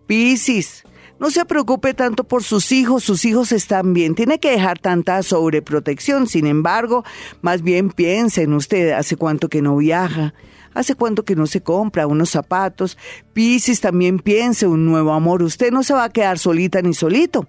[0.07, 0.85] Piscis,
[1.19, 4.15] no se preocupe tanto por sus hijos, sus hijos están bien.
[4.15, 6.27] Tiene que dejar tanta sobreprotección.
[6.27, 7.05] Sin embargo,
[7.43, 10.35] más bien piense en usted, hace cuánto que no viaja,
[10.75, 12.97] hace cuánto que no se compra unos zapatos.
[13.33, 15.43] Piscis también piense un nuevo amor.
[15.43, 17.49] Usted no se va a quedar solita ni solito.